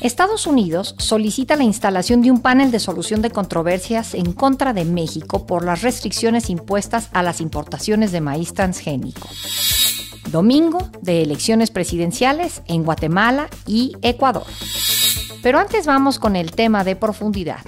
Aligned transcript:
Estados 0.00 0.46
Unidos 0.46 0.94
solicita 0.98 1.56
la 1.56 1.64
instalación 1.64 2.22
de 2.22 2.30
un 2.30 2.40
panel 2.40 2.70
de 2.70 2.78
solución 2.78 3.20
de 3.20 3.30
controversias 3.30 4.14
en 4.14 4.32
contra 4.32 4.72
de 4.72 4.84
México 4.84 5.44
por 5.44 5.64
las 5.64 5.82
restricciones 5.82 6.50
impuestas 6.50 7.08
a 7.12 7.24
las 7.24 7.40
importaciones 7.40 8.12
de 8.12 8.20
maíz 8.20 8.54
transgénico. 8.54 9.28
Domingo 10.30 10.88
de 11.02 11.22
elecciones 11.22 11.70
presidenciales 11.70 12.62
en 12.66 12.84
Guatemala 12.84 13.48
y 13.66 13.96
Ecuador. 14.02 14.46
Pero 15.42 15.58
antes 15.58 15.86
vamos 15.86 16.20
con 16.20 16.36
el 16.36 16.52
tema 16.52 16.84
de 16.84 16.94
profundidad. 16.94 17.58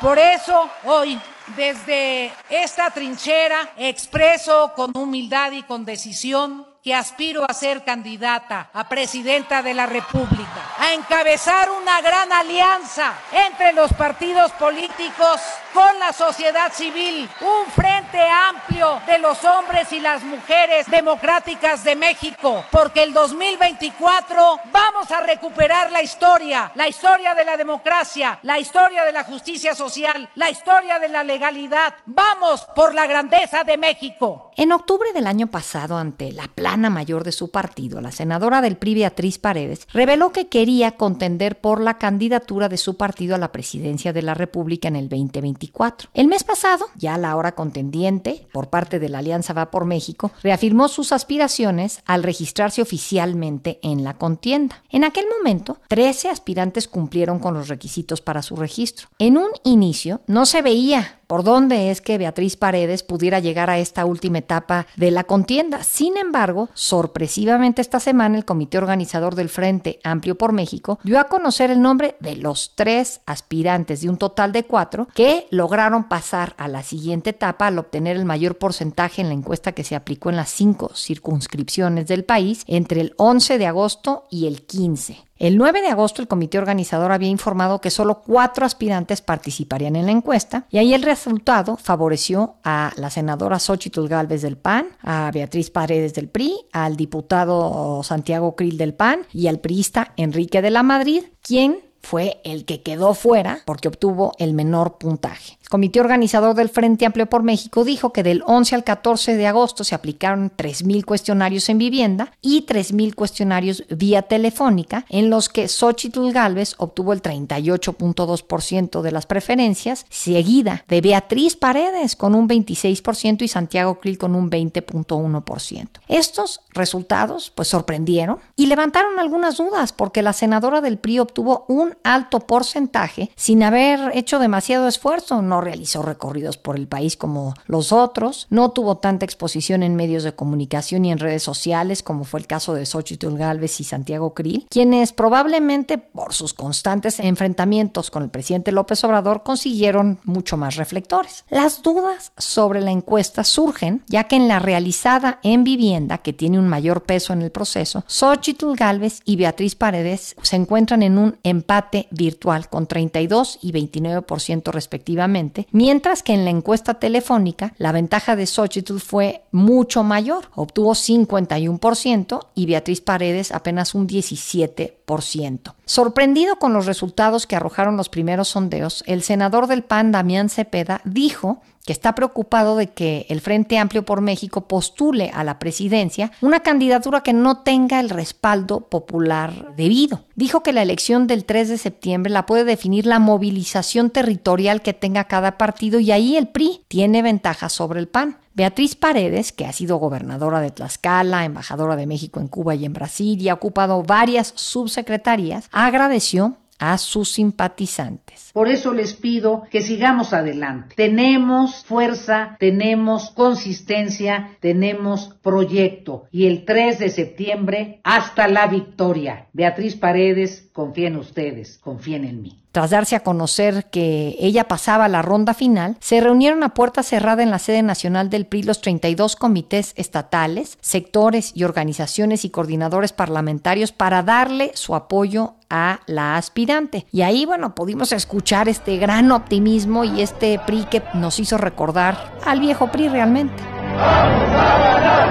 Por 0.00 0.18
eso 0.18 0.68
hoy 0.84 1.20
desde 1.56 2.32
esta 2.50 2.90
trinchera 2.90 3.74
expreso 3.76 4.72
con 4.74 4.96
humildad 4.96 5.52
y 5.52 5.62
con 5.62 5.84
decisión 5.84 6.71
que 6.82 6.94
aspiro 6.94 7.44
a 7.48 7.54
ser 7.54 7.84
candidata 7.84 8.70
a 8.72 8.88
presidenta 8.88 9.62
de 9.62 9.72
la 9.72 9.86
República, 9.86 10.74
a 10.78 10.94
encabezar 10.94 11.70
una 11.70 12.00
gran 12.00 12.32
alianza 12.32 13.14
entre 13.30 13.72
los 13.72 13.92
partidos 13.92 14.50
políticos 14.52 15.40
con 15.72 15.98
la 16.00 16.12
sociedad 16.12 16.72
civil, 16.72 17.28
un 17.40 17.70
frente 17.72 18.20
amplio 18.20 19.00
de 19.06 19.18
los 19.18 19.44
hombres 19.44 19.92
y 19.92 20.00
las 20.00 20.24
mujeres 20.24 20.90
democráticas 20.90 21.84
de 21.84 21.94
México, 21.94 22.64
porque 22.70 23.04
el 23.04 23.12
2024 23.12 24.60
vamos 24.72 25.10
a 25.12 25.20
recuperar 25.20 25.92
la 25.92 26.02
historia, 26.02 26.72
la 26.74 26.88
historia 26.88 27.34
de 27.34 27.44
la 27.44 27.56
democracia, 27.56 28.40
la 28.42 28.58
historia 28.58 29.04
de 29.04 29.12
la 29.12 29.24
justicia 29.24 29.74
social, 29.74 30.28
la 30.34 30.50
historia 30.50 30.98
de 30.98 31.08
la 31.08 31.22
legalidad. 31.22 31.94
Vamos 32.06 32.66
por 32.74 32.92
la 32.92 33.06
grandeza 33.06 33.62
de 33.62 33.78
México. 33.78 34.51
En 34.56 34.70
octubre 34.70 35.12
del 35.14 35.26
año 35.26 35.46
pasado, 35.46 35.96
ante 35.96 36.30
la 36.30 36.46
plana 36.46 36.90
mayor 36.90 37.24
de 37.24 37.32
su 37.32 37.50
partido, 37.50 38.02
la 38.02 38.12
senadora 38.12 38.60
del 38.60 38.76
PRI 38.76 38.94
Beatriz 38.94 39.38
Paredes, 39.38 39.88
reveló 39.92 40.30
que 40.30 40.48
quería 40.48 40.92
contender 40.92 41.58
por 41.58 41.80
la 41.80 41.96
candidatura 41.96 42.68
de 42.68 42.76
su 42.76 42.98
partido 42.98 43.34
a 43.34 43.38
la 43.38 43.50
presidencia 43.50 44.12
de 44.12 44.20
la 44.20 44.34
República 44.34 44.88
en 44.88 44.96
el 44.96 45.08
2024. 45.08 46.10
El 46.12 46.28
mes 46.28 46.44
pasado, 46.44 46.86
ya 46.96 47.16
la 47.16 47.34
hora 47.36 47.52
contendiente, 47.52 48.46
por 48.52 48.68
parte 48.68 48.98
de 48.98 49.08
la 49.08 49.18
Alianza 49.20 49.54
Va 49.54 49.70
por 49.70 49.86
México, 49.86 50.32
reafirmó 50.42 50.88
sus 50.88 51.12
aspiraciones 51.12 52.02
al 52.04 52.22
registrarse 52.22 52.82
oficialmente 52.82 53.80
en 53.82 54.04
la 54.04 54.18
contienda. 54.18 54.82
En 54.90 55.04
aquel 55.04 55.24
momento, 55.38 55.78
13 55.88 56.28
aspirantes 56.28 56.88
cumplieron 56.88 57.38
con 57.38 57.54
los 57.54 57.68
requisitos 57.68 58.20
para 58.20 58.42
su 58.42 58.56
registro. 58.56 59.08
En 59.18 59.38
un 59.38 59.48
inicio, 59.64 60.20
no 60.26 60.44
se 60.44 60.60
veía 60.60 61.21
por 61.32 61.44
dónde 61.44 61.90
es 61.90 62.02
que 62.02 62.18
Beatriz 62.18 62.58
Paredes 62.58 63.02
pudiera 63.02 63.40
llegar 63.40 63.70
a 63.70 63.78
esta 63.78 64.04
última 64.04 64.36
etapa 64.36 64.86
de 64.96 65.10
la 65.10 65.24
contienda. 65.24 65.82
Sin 65.82 66.18
embargo, 66.18 66.68
sorpresivamente 66.74 67.80
esta 67.80 68.00
semana 68.00 68.36
el 68.36 68.44
comité 68.44 68.76
organizador 68.76 69.34
del 69.34 69.48
Frente 69.48 69.98
Amplio 70.04 70.34
por 70.34 70.52
México 70.52 70.98
dio 71.04 71.18
a 71.18 71.28
conocer 71.28 71.70
el 71.70 71.80
nombre 71.80 72.16
de 72.20 72.36
los 72.36 72.72
tres 72.74 73.22
aspirantes 73.24 74.02
de 74.02 74.10
un 74.10 74.18
total 74.18 74.52
de 74.52 74.64
cuatro 74.64 75.08
que 75.14 75.46
lograron 75.48 76.06
pasar 76.06 76.54
a 76.58 76.68
la 76.68 76.82
siguiente 76.82 77.30
etapa 77.30 77.68
al 77.68 77.78
obtener 77.78 78.18
el 78.18 78.26
mayor 78.26 78.58
porcentaje 78.58 79.22
en 79.22 79.28
la 79.28 79.34
encuesta 79.34 79.72
que 79.72 79.84
se 79.84 79.96
aplicó 79.96 80.28
en 80.28 80.36
las 80.36 80.50
cinco 80.50 80.90
circunscripciones 80.94 82.08
del 82.08 82.26
país 82.26 82.62
entre 82.66 83.00
el 83.00 83.14
11 83.16 83.56
de 83.56 83.66
agosto 83.66 84.24
y 84.28 84.48
el 84.48 84.66
15. 84.66 85.31
El 85.42 85.58
9 85.58 85.82
de 85.82 85.88
agosto 85.88 86.22
el 86.22 86.28
comité 86.28 86.58
organizador 86.58 87.10
había 87.10 87.28
informado 87.28 87.80
que 87.80 87.90
solo 87.90 88.20
cuatro 88.20 88.64
aspirantes 88.64 89.22
participarían 89.22 89.96
en 89.96 90.06
la 90.06 90.12
encuesta 90.12 90.66
y 90.70 90.78
ahí 90.78 90.94
el 90.94 91.02
resultado 91.02 91.76
favoreció 91.76 92.58
a 92.62 92.92
la 92.94 93.10
senadora 93.10 93.58
Xochitl 93.58 94.06
Galvez 94.06 94.42
del 94.42 94.56
PAN, 94.56 94.86
a 95.02 95.32
Beatriz 95.34 95.70
Paredes 95.70 96.14
del 96.14 96.28
PRI, 96.28 96.54
al 96.70 96.94
diputado 96.94 98.04
Santiago 98.04 98.54
Krill 98.54 98.78
del 98.78 98.94
PAN 98.94 99.26
y 99.32 99.48
al 99.48 99.58
priista 99.58 100.12
Enrique 100.16 100.62
de 100.62 100.70
la 100.70 100.84
Madrid, 100.84 101.24
quien 101.42 101.91
fue 102.02 102.40
el 102.44 102.64
que 102.64 102.82
quedó 102.82 103.14
fuera 103.14 103.60
porque 103.64 103.88
obtuvo 103.88 104.32
el 104.38 104.54
menor 104.54 104.98
puntaje. 104.98 105.58
El 105.62 105.68
comité 105.68 106.00
organizador 106.00 106.54
del 106.54 106.68
Frente 106.68 107.06
Amplio 107.06 107.26
por 107.26 107.42
México 107.42 107.84
dijo 107.84 108.12
que 108.12 108.22
del 108.22 108.42
11 108.46 108.74
al 108.74 108.84
14 108.84 109.36
de 109.36 109.46
agosto 109.46 109.84
se 109.84 109.94
aplicaron 109.94 110.50
3.000 110.54 111.04
cuestionarios 111.04 111.68
en 111.68 111.78
vivienda 111.78 112.32
y 112.42 112.66
3.000 112.66 113.14
cuestionarios 113.14 113.84
vía 113.88 114.22
telefónica, 114.22 115.06
en 115.08 115.30
los 115.30 115.48
que 115.48 115.68
Xochitl 115.68 116.32
Galvez 116.32 116.74
obtuvo 116.78 117.12
el 117.12 117.22
38.2% 117.22 119.00
de 119.00 119.12
las 119.12 119.26
preferencias, 119.26 120.04
seguida 120.10 120.84
de 120.88 121.00
Beatriz 121.00 121.56
Paredes 121.56 122.16
con 122.16 122.34
un 122.34 122.48
26% 122.48 123.42
y 123.42 123.48
Santiago 123.48 124.00
Krill 124.00 124.18
con 124.18 124.34
un 124.34 124.50
20.1%. 124.50 125.88
Estos 126.08 126.60
resultados 126.74 127.50
pues 127.54 127.68
sorprendieron 127.68 128.38
y 128.56 128.66
levantaron 128.66 129.18
algunas 129.18 129.56
dudas 129.56 129.92
porque 129.92 130.22
la 130.22 130.32
senadora 130.32 130.80
del 130.80 130.98
PRI 130.98 131.20
obtuvo 131.20 131.64
un 131.68 131.91
alto 132.04 132.40
porcentaje 132.40 133.30
sin 133.36 133.62
haber 133.62 134.10
hecho 134.14 134.38
demasiado 134.38 134.88
esfuerzo, 134.88 135.42
no 135.42 135.60
realizó 135.60 136.02
recorridos 136.02 136.56
por 136.56 136.76
el 136.76 136.88
país 136.88 137.16
como 137.16 137.54
los 137.66 137.92
otros, 137.92 138.46
no 138.50 138.70
tuvo 138.70 138.98
tanta 138.98 139.24
exposición 139.24 139.82
en 139.82 139.96
medios 139.96 140.24
de 140.24 140.34
comunicación 140.34 141.04
y 141.04 141.12
en 141.12 141.18
redes 141.18 141.42
sociales 141.42 142.02
como 142.02 142.24
fue 142.24 142.40
el 142.40 142.46
caso 142.46 142.74
de 142.74 142.86
Xochitl 142.86 143.36
Galvez 143.36 143.80
y 143.80 143.84
Santiago 143.84 144.34
Krill, 144.34 144.66
quienes 144.68 145.12
probablemente 145.12 145.98
por 145.98 146.34
sus 146.34 146.54
constantes 146.54 147.20
enfrentamientos 147.20 148.10
con 148.10 148.22
el 148.22 148.30
presidente 148.30 148.72
López 148.72 149.02
Obrador 149.04 149.42
consiguieron 149.42 150.18
mucho 150.24 150.56
más 150.56 150.76
reflectores. 150.76 151.44
Las 151.48 151.82
dudas 151.82 152.32
sobre 152.36 152.80
la 152.80 152.90
encuesta 152.90 153.44
surgen 153.44 154.02
ya 154.06 154.24
que 154.24 154.36
en 154.36 154.48
la 154.48 154.58
realizada 154.58 155.38
en 155.42 155.64
vivienda, 155.64 156.18
que 156.18 156.32
tiene 156.32 156.58
un 156.58 156.68
mayor 156.68 157.02
peso 157.02 157.32
en 157.32 157.42
el 157.42 157.50
proceso, 157.50 158.04
Xochitl 158.06 158.74
Galvez 158.74 159.20
y 159.24 159.36
Beatriz 159.36 159.74
Paredes 159.74 160.36
se 160.42 160.56
encuentran 160.56 161.02
en 161.02 161.18
un 161.18 161.38
empate 161.42 161.81
virtual 162.10 162.68
con 162.68 162.86
32 162.86 163.58
y 163.62 163.72
29% 163.72 164.70
respectivamente 164.72 165.66
mientras 165.72 166.22
que 166.22 166.34
en 166.34 166.44
la 166.44 166.50
encuesta 166.50 166.94
telefónica 166.94 167.74
la 167.78 167.92
ventaja 167.92 168.36
de 168.36 168.46
Xochitl 168.46 168.98
fue 168.98 169.42
mucho 169.50 170.02
mayor, 170.02 170.50
obtuvo 170.54 170.92
51% 170.92 172.46
y 172.54 172.66
Beatriz 172.66 173.00
Paredes 173.00 173.52
apenas 173.52 173.94
un 173.94 174.06
17%. 174.06 175.74
Sorprendido 175.84 176.56
con 176.56 176.72
los 176.72 176.86
resultados 176.86 177.46
que 177.46 177.56
arrojaron 177.56 177.96
los 177.96 178.08
primeros 178.08 178.48
sondeos, 178.48 179.04
el 179.06 179.22
senador 179.22 179.66
del 179.66 179.82
PAN, 179.82 180.12
Damián 180.12 180.48
Cepeda, 180.48 181.00
dijo 181.04 181.60
que 181.84 181.92
está 181.92 182.14
preocupado 182.14 182.76
de 182.76 182.88
que 182.88 183.26
el 183.28 183.40
Frente 183.40 183.78
Amplio 183.78 184.04
por 184.04 184.20
México 184.20 184.68
postule 184.68 185.30
a 185.34 185.44
la 185.44 185.58
presidencia 185.58 186.30
una 186.40 186.60
candidatura 186.60 187.22
que 187.22 187.32
no 187.32 187.58
tenga 187.58 188.00
el 188.00 188.10
respaldo 188.10 188.88
popular 188.88 189.74
debido. 189.76 190.24
Dijo 190.36 190.62
que 190.62 190.72
la 190.72 190.82
elección 190.82 191.26
del 191.26 191.44
3 191.44 191.68
de 191.70 191.78
septiembre 191.78 192.32
la 192.32 192.46
puede 192.46 192.64
definir 192.64 193.06
la 193.06 193.18
movilización 193.18 194.10
territorial 194.10 194.82
que 194.82 194.92
tenga 194.92 195.24
cada 195.24 195.58
partido 195.58 195.98
y 195.98 196.12
ahí 196.12 196.36
el 196.36 196.48
PRI 196.48 196.84
tiene 196.88 197.22
ventaja 197.22 197.68
sobre 197.68 198.00
el 198.00 198.08
PAN. 198.08 198.38
Beatriz 198.54 198.96
Paredes, 198.96 199.50
que 199.50 199.64
ha 199.64 199.72
sido 199.72 199.96
gobernadora 199.96 200.60
de 200.60 200.70
Tlaxcala, 200.70 201.46
embajadora 201.46 201.96
de 201.96 202.06
México 202.06 202.38
en 202.38 202.48
Cuba 202.48 202.74
y 202.74 202.84
en 202.84 202.92
Brasil 202.92 203.40
y 203.40 203.48
ha 203.48 203.54
ocupado 203.54 204.02
varias 204.02 204.52
subsecretarías, 204.56 205.68
agradeció 205.72 206.58
a 206.78 206.98
sus 206.98 207.30
simpatizantes. 207.30 208.50
Por 208.52 208.68
eso 208.68 208.92
les 208.92 209.14
pido 209.14 209.62
que 209.70 209.82
sigamos 209.82 210.32
adelante. 210.32 210.94
Tenemos 210.96 211.84
fuerza, 211.84 212.56
tenemos 212.58 213.30
consistencia, 213.30 214.56
tenemos 214.60 215.34
proyecto. 215.42 216.24
Y 216.30 216.46
el 216.46 216.64
3 216.64 216.98
de 216.98 217.08
septiembre, 217.08 218.00
hasta 218.04 218.48
la 218.48 218.66
victoria. 218.66 219.46
Beatriz 219.52 219.96
Paredes, 219.96 220.68
confíen 220.72 221.14
en 221.14 221.18
ustedes, 221.18 221.78
confíen 221.78 222.24
en 222.24 222.42
mí. 222.42 222.62
Tras 222.72 222.88
darse 222.88 223.16
a 223.16 223.20
conocer 223.20 223.90
que 223.90 224.34
ella 224.40 224.64
pasaba 224.64 225.06
la 225.06 225.20
ronda 225.20 225.52
final, 225.52 225.96
se 226.00 226.22
reunieron 226.22 226.62
a 226.62 226.72
puerta 226.72 227.02
cerrada 227.02 227.42
en 227.42 227.50
la 227.50 227.58
sede 227.58 227.82
nacional 227.82 228.30
del 228.30 228.46
PRI 228.46 228.62
los 228.62 228.80
32 228.80 229.36
comités 229.36 229.92
estatales, 229.96 230.78
sectores 230.80 231.52
y 231.54 231.64
organizaciones 231.64 232.46
y 232.46 232.50
coordinadores 232.50 233.12
parlamentarios 233.12 233.92
para 233.92 234.22
darle 234.22 234.70
su 234.74 234.94
apoyo 234.94 235.52
a 235.68 236.00
la 236.06 236.36
aspirante. 236.36 237.06
Y 237.12 237.22
ahí, 237.22 237.44
bueno, 237.44 237.74
pudimos 237.74 238.12
escuchar 238.12 238.41
este 238.50 238.98
gran 238.98 239.32
optimismo 239.32 240.04
y 240.04 240.20
este 240.20 240.60
PRI 240.66 240.84
que 240.90 241.02
nos 241.14 241.38
hizo 241.38 241.56
recordar 241.56 242.34
al 242.44 242.60
viejo 242.60 242.90
PRI 242.90 243.08
realmente. 243.08 243.62
¡Vamos 243.96 244.48
a 244.50 244.78
ganar! 244.78 245.28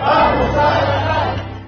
¡Vamos 0.00 0.56
a 0.56 0.80
ganar! 0.80 1.17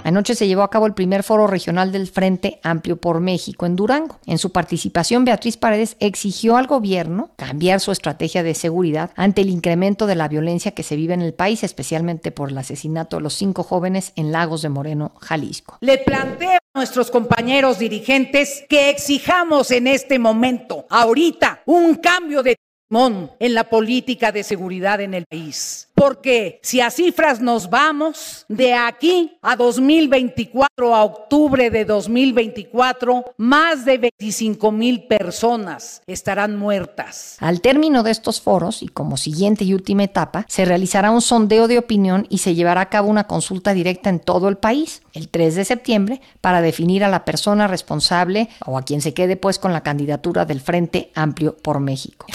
Anoche 0.05 0.35
se 0.35 0.47
llevó 0.47 0.62
a 0.62 0.70
cabo 0.70 0.87
el 0.87 0.94
primer 0.94 1.23
foro 1.23 1.47
regional 1.47 1.93
del 1.93 2.08
Frente 2.08 2.61
Amplio 2.62 2.97
por 2.97 3.20
México 3.20 3.67
en 3.67 3.76
Durango. 3.76 4.19
En 4.26 4.38
su 4.38 4.50
participación, 4.50 5.25
Beatriz 5.25 5.56
Paredes 5.56 5.97
exigió 6.00 6.56
al 6.56 6.67
gobierno 6.67 7.31
cambiar 7.37 7.81
su 7.81 7.93
estrategia 7.93 8.43
de 8.43 8.55
seguridad 8.55 9.11
ante 9.17 9.43
el 9.43 9.50
incremento 9.50 10.06
de 10.06 10.17
la 10.17 10.29
violencia 10.29 10.73
que 10.73 10.82
se 10.82 10.97
vive 10.97 11.14
en 11.14 11.23
el 11.23 11.35
país, 11.35 11.62
especialmente 11.64 12.31
por 12.31 12.50
el 12.50 12.58
asesinato 12.58 13.17
de 13.17 13.23
los 13.23 13.35
cinco 13.35 13.62
jóvenes 13.62 14.12
en 14.17 14.32
Lagos 14.32 14.62
de 14.62 14.69
Moreno, 14.69 15.12
Jalisco. 15.20 15.79
Le 15.81 15.99
planteo 15.99 16.58
a 16.75 16.79
nuestros 16.79 17.11
compañeros 17.11 17.79
dirigentes 17.79 18.64
que 18.69 18.91
exijamos 18.91 19.70
en 19.70 19.87
este 19.87 20.19
momento, 20.19 20.87
ahorita, 20.88 21.62
un 21.67 21.97
cambio 21.97 22.43
de 22.43 22.56
en 22.92 23.54
la 23.54 23.64
política 23.64 24.32
de 24.32 24.42
seguridad 24.42 25.00
en 25.00 25.14
el 25.14 25.25
país. 25.26 25.88
Porque 25.94 26.58
si 26.62 26.81
a 26.81 26.90
cifras 26.90 27.40
nos 27.40 27.70
vamos, 27.70 28.46
de 28.48 28.75
aquí 28.75 29.37
a 29.42 29.54
2024, 29.54 30.94
a 30.94 31.04
octubre 31.04 31.70
de 31.70 31.84
2024, 31.84 33.34
más 33.37 33.84
de 33.84 33.98
25 33.98 34.72
mil 34.72 35.04
personas 35.04 36.02
estarán 36.08 36.56
muertas. 36.56 37.37
Al 37.38 37.60
término 37.60 38.02
de 38.02 38.10
estos 38.10 38.40
foros 38.40 38.82
y 38.82 38.88
como 38.88 39.16
siguiente 39.16 39.64
y 39.64 39.75
última 39.75 40.02
etapa, 40.02 40.44
se 40.48 40.64
realizará 40.64 41.12
un 41.12 41.20
sondeo 41.22 41.69
de 41.69 41.78
opinión 41.78 42.26
y 42.28 42.38
se 42.38 42.56
llevará 42.56 42.81
a 42.81 42.88
cabo 42.88 43.08
una 43.08 43.28
consulta 43.28 43.72
directa 43.72 44.10
en 44.10 44.19
todo 44.19 44.48
el 44.48 44.56
país 44.56 45.02
el 45.12 45.28
3 45.28 45.54
de 45.54 45.64
septiembre 45.64 46.20
para 46.40 46.60
definir 46.60 47.04
a 47.04 47.08
la 47.08 47.25
persona 47.25 47.69
responsable 47.69 48.48
o 48.66 48.78
a 48.78 48.82
quien 48.82 49.00
se 49.00 49.14
quede 49.14 49.37
pues 49.37 49.60
con 49.60 49.72
la 49.72 49.82
candidatura 49.82 50.44
del 50.44 50.60
Frente 50.60 51.12
Amplio 51.14 51.56
por 51.56 51.78
México. 51.78 52.26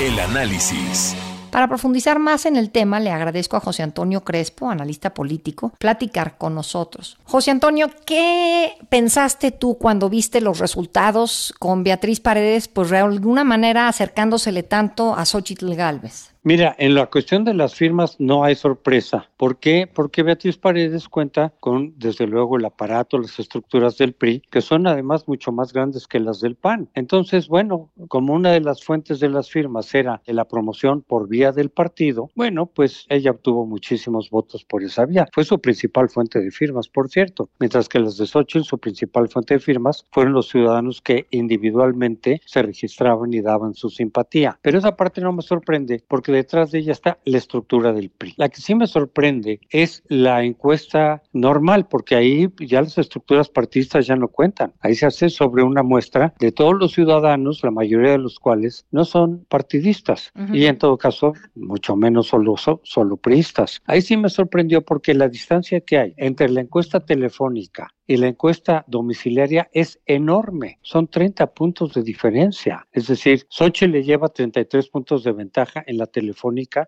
El 0.00 0.18
análisis. 0.18 1.14
Para 1.50 1.68
profundizar 1.68 2.18
más 2.18 2.46
en 2.46 2.56
el 2.56 2.70
tema, 2.70 2.98
le 2.98 3.10
agradezco 3.10 3.56
a 3.56 3.60
José 3.60 3.82
Antonio 3.82 4.24
Crespo, 4.24 4.70
analista 4.70 5.12
político, 5.12 5.72
platicar 5.78 6.38
con 6.38 6.54
nosotros. 6.54 7.18
José 7.24 7.50
Antonio, 7.50 7.90
¿qué 8.06 8.74
pensaste 8.88 9.50
tú 9.50 9.76
cuando 9.78 10.08
viste 10.08 10.40
los 10.40 10.58
resultados 10.58 11.54
con 11.58 11.84
Beatriz 11.84 12.20
Paredes, 12.20 12.68
pues 12.68 12.90
de 12.90 12.98
alguna 12.98 13.44
manera 13.44 13.86
acercándosele 13.86 14.62
tanto 14.62 15.14
a 15.14 15.24
Xochitl 15.24 15.74
Galvez? 15.74 16.31
Mira, 16.44 16.74
en 16.76 16.96
la 16.96 17.06
cuestión 17.06 17.44
de 17.44 17.54
las 17.54 17.76
firmas 17.76 18.16
no 18.18 18.42
hay 18.42 18.56
sorpresa. 18.56 19.30
¿Por 19.36 19.58
qué? 19.60 19.88
Porque 19.92 20.24
Beatriz 20.24 20.58
Paredes 20.58 21.08
cuenta 21.08 21.54
con, 21.60 21.94
desde 22.00 22.26
luego, 22.26 22.56
el 22.56 22.64
aparato, 22.64 23.16
las 23.16 23.38
estructuras 23.38 23.96
del 23.96 24.12
PRI, 24.12 24.42
que 24.50 24.60
son 24.60 24.88
además 24.88 25.28
mucho 25.28 25.52
más 25.52 25.72
grandes 25.72 26.08
que 26.08 26.18
las 26.18 26.40
del 26.40 26.56
PAN. 26.56 26.88
Entonces, 26.94 27.46
bueno, 27.46 27.92
como 28.08 28.34
una 28.34 28.50
de 28.50 28.60
las 28.60 28.82
fuentes 28.82 29.20
de 29.20 29.28
las 29.28 29.50
firmas 29.50 29.94
era 29.94 30.20
la 30.26 30.48
promoción 30.48 31.02
por 31.02 31.28
vía 31.28 31.52
del 31.52 31.70
partido, 31.70 32.28
bueno, 32.34 32.66
pues 32.66 33.06
ella 33.08 33.30
obtuvo 33.30 33.64
muchísimos 33.64 34.28
votos 34.28 34.64
por 34.64 34.82
esa 34.82 35.06
vía. 35.06 35.28
Fue 35.32 35.44
su 35.44 35.60
principal 35.60 36.08
fuente 36.08 36.40
de 36.40 36.50
firmas, 36.50 36.88
por 36.88 37.08
cierto. 37.08 37.50
Mientras 37.60 37.88
que 37.88 38.00
las 38.00 38.16
de 38.16 38.26
Xochitl, 38.26 38.64
su 38.64 38.78
principal 38.78 39.28
fuente 39.28 39.54
de 39.54 39.60
firmas, 39.60 40.06
fueron 40.10 40.32
los 40.32 40.48
ciudadanos 40.48 41.02
que 41.02 41.28
individualmente 41.30 42.40
se 42.46 42.62
registraban 42.62 43.32
y 43.32 43.40
daban 43.42 43.74
su 43.74 43.90
simpatía. 43.90 44.58
Pero 44.60 44.78
esa 44.78 44.96
parte 44.96 45.20
no 45.20 45.32
me 45.32 45.42
sorprende, 45.42 46.02
porque 46.08 46.31
detrás 46.32 46.70
de 46.70 46.80
ella 46.80 46.92
está 46.92 47.18
la 47.24 47.38
estructura 47.38 47.92
del 47.92 48.10
PRI. 48.10 48.34
La 48.36 48.48
que 48.48 48.60
sí 48.60 48.74
me 48.74 48.86
sorprende 48.86 49.60
es 49.70 50.02
la 50.08 50.44
encuesta 50.44 51.22
normal, 51.32 51.86
porque 51.88 52.14
ahí 52.14 52.48
ya 52.60 52.82
las 52.82 52.98
estructuras 52.98 53.48
partidistas 53.48 54.06
ya 54.06 54.16
no 54.16 54.28
cuentan. 54.28 54.72
Ahí 54.80 54.94
se 54.94 55.06
hace 55.06 55.28
sobre 55.28 55.62
una 55.62 55.82
muestra 55.82 56.34
de 56.38 56.52
todos 56.52 56.74
los 56.74 56.92
ciudadanos, 56.92 57.62
la 57.62 57.70
mayoría 57.70 58.12
de 58.12 58.18
los 58.18 58.38
cuales 58.38 58.86
no 58.90 59.04
son 59.04 59.44
partidistas 59.48 60.32
y 60.52 60.66
en 60.66 60.78
todo 60.78 60.98
caso 60.98 61.32
mucho 61.54 61.96
menos 61.96 62.28
solo, 62.28 62.56
solo 62.56 63.16
priistas. 63.16 63.80
Ahí 63.86 64.02
sí 64.02 64.16
me 64.16 64.28
sorprendió 64.28 64.82
porque 64.82 65.14
la 65.14 65.28
distancia 65.28 65.80
que 65.80 65.98
hay 65.98 66.14
entre 66.16 66.48
la 66.48 66.60
encuesta 66.60 67.00
telefónica 67.00 67.92
y 68.06 68.16
la 68.16 68.28
encuesta 68.28 68.84
domiciliaria 68.88 69.68
es 69.72 70.00
enorme. 70.06 70.78
Son 70.82 71.08
30 71.08 71.46
puntos 71.54 71.94
de 71.94 72.02
diferencia. 72.02 72.86
Es 72.92 73.06
decir, 73.06 73.46
Sochi 73.48 73.86
le 73.86 74.02
lleva 74.02 74.28
33 74.28 74.88
puntos 74.88 75.24
de 75.24 75.32
ventaja 75.32 75.82
en 75.86 75.98
la 75.98 76.06
telefónica 76.06 76.21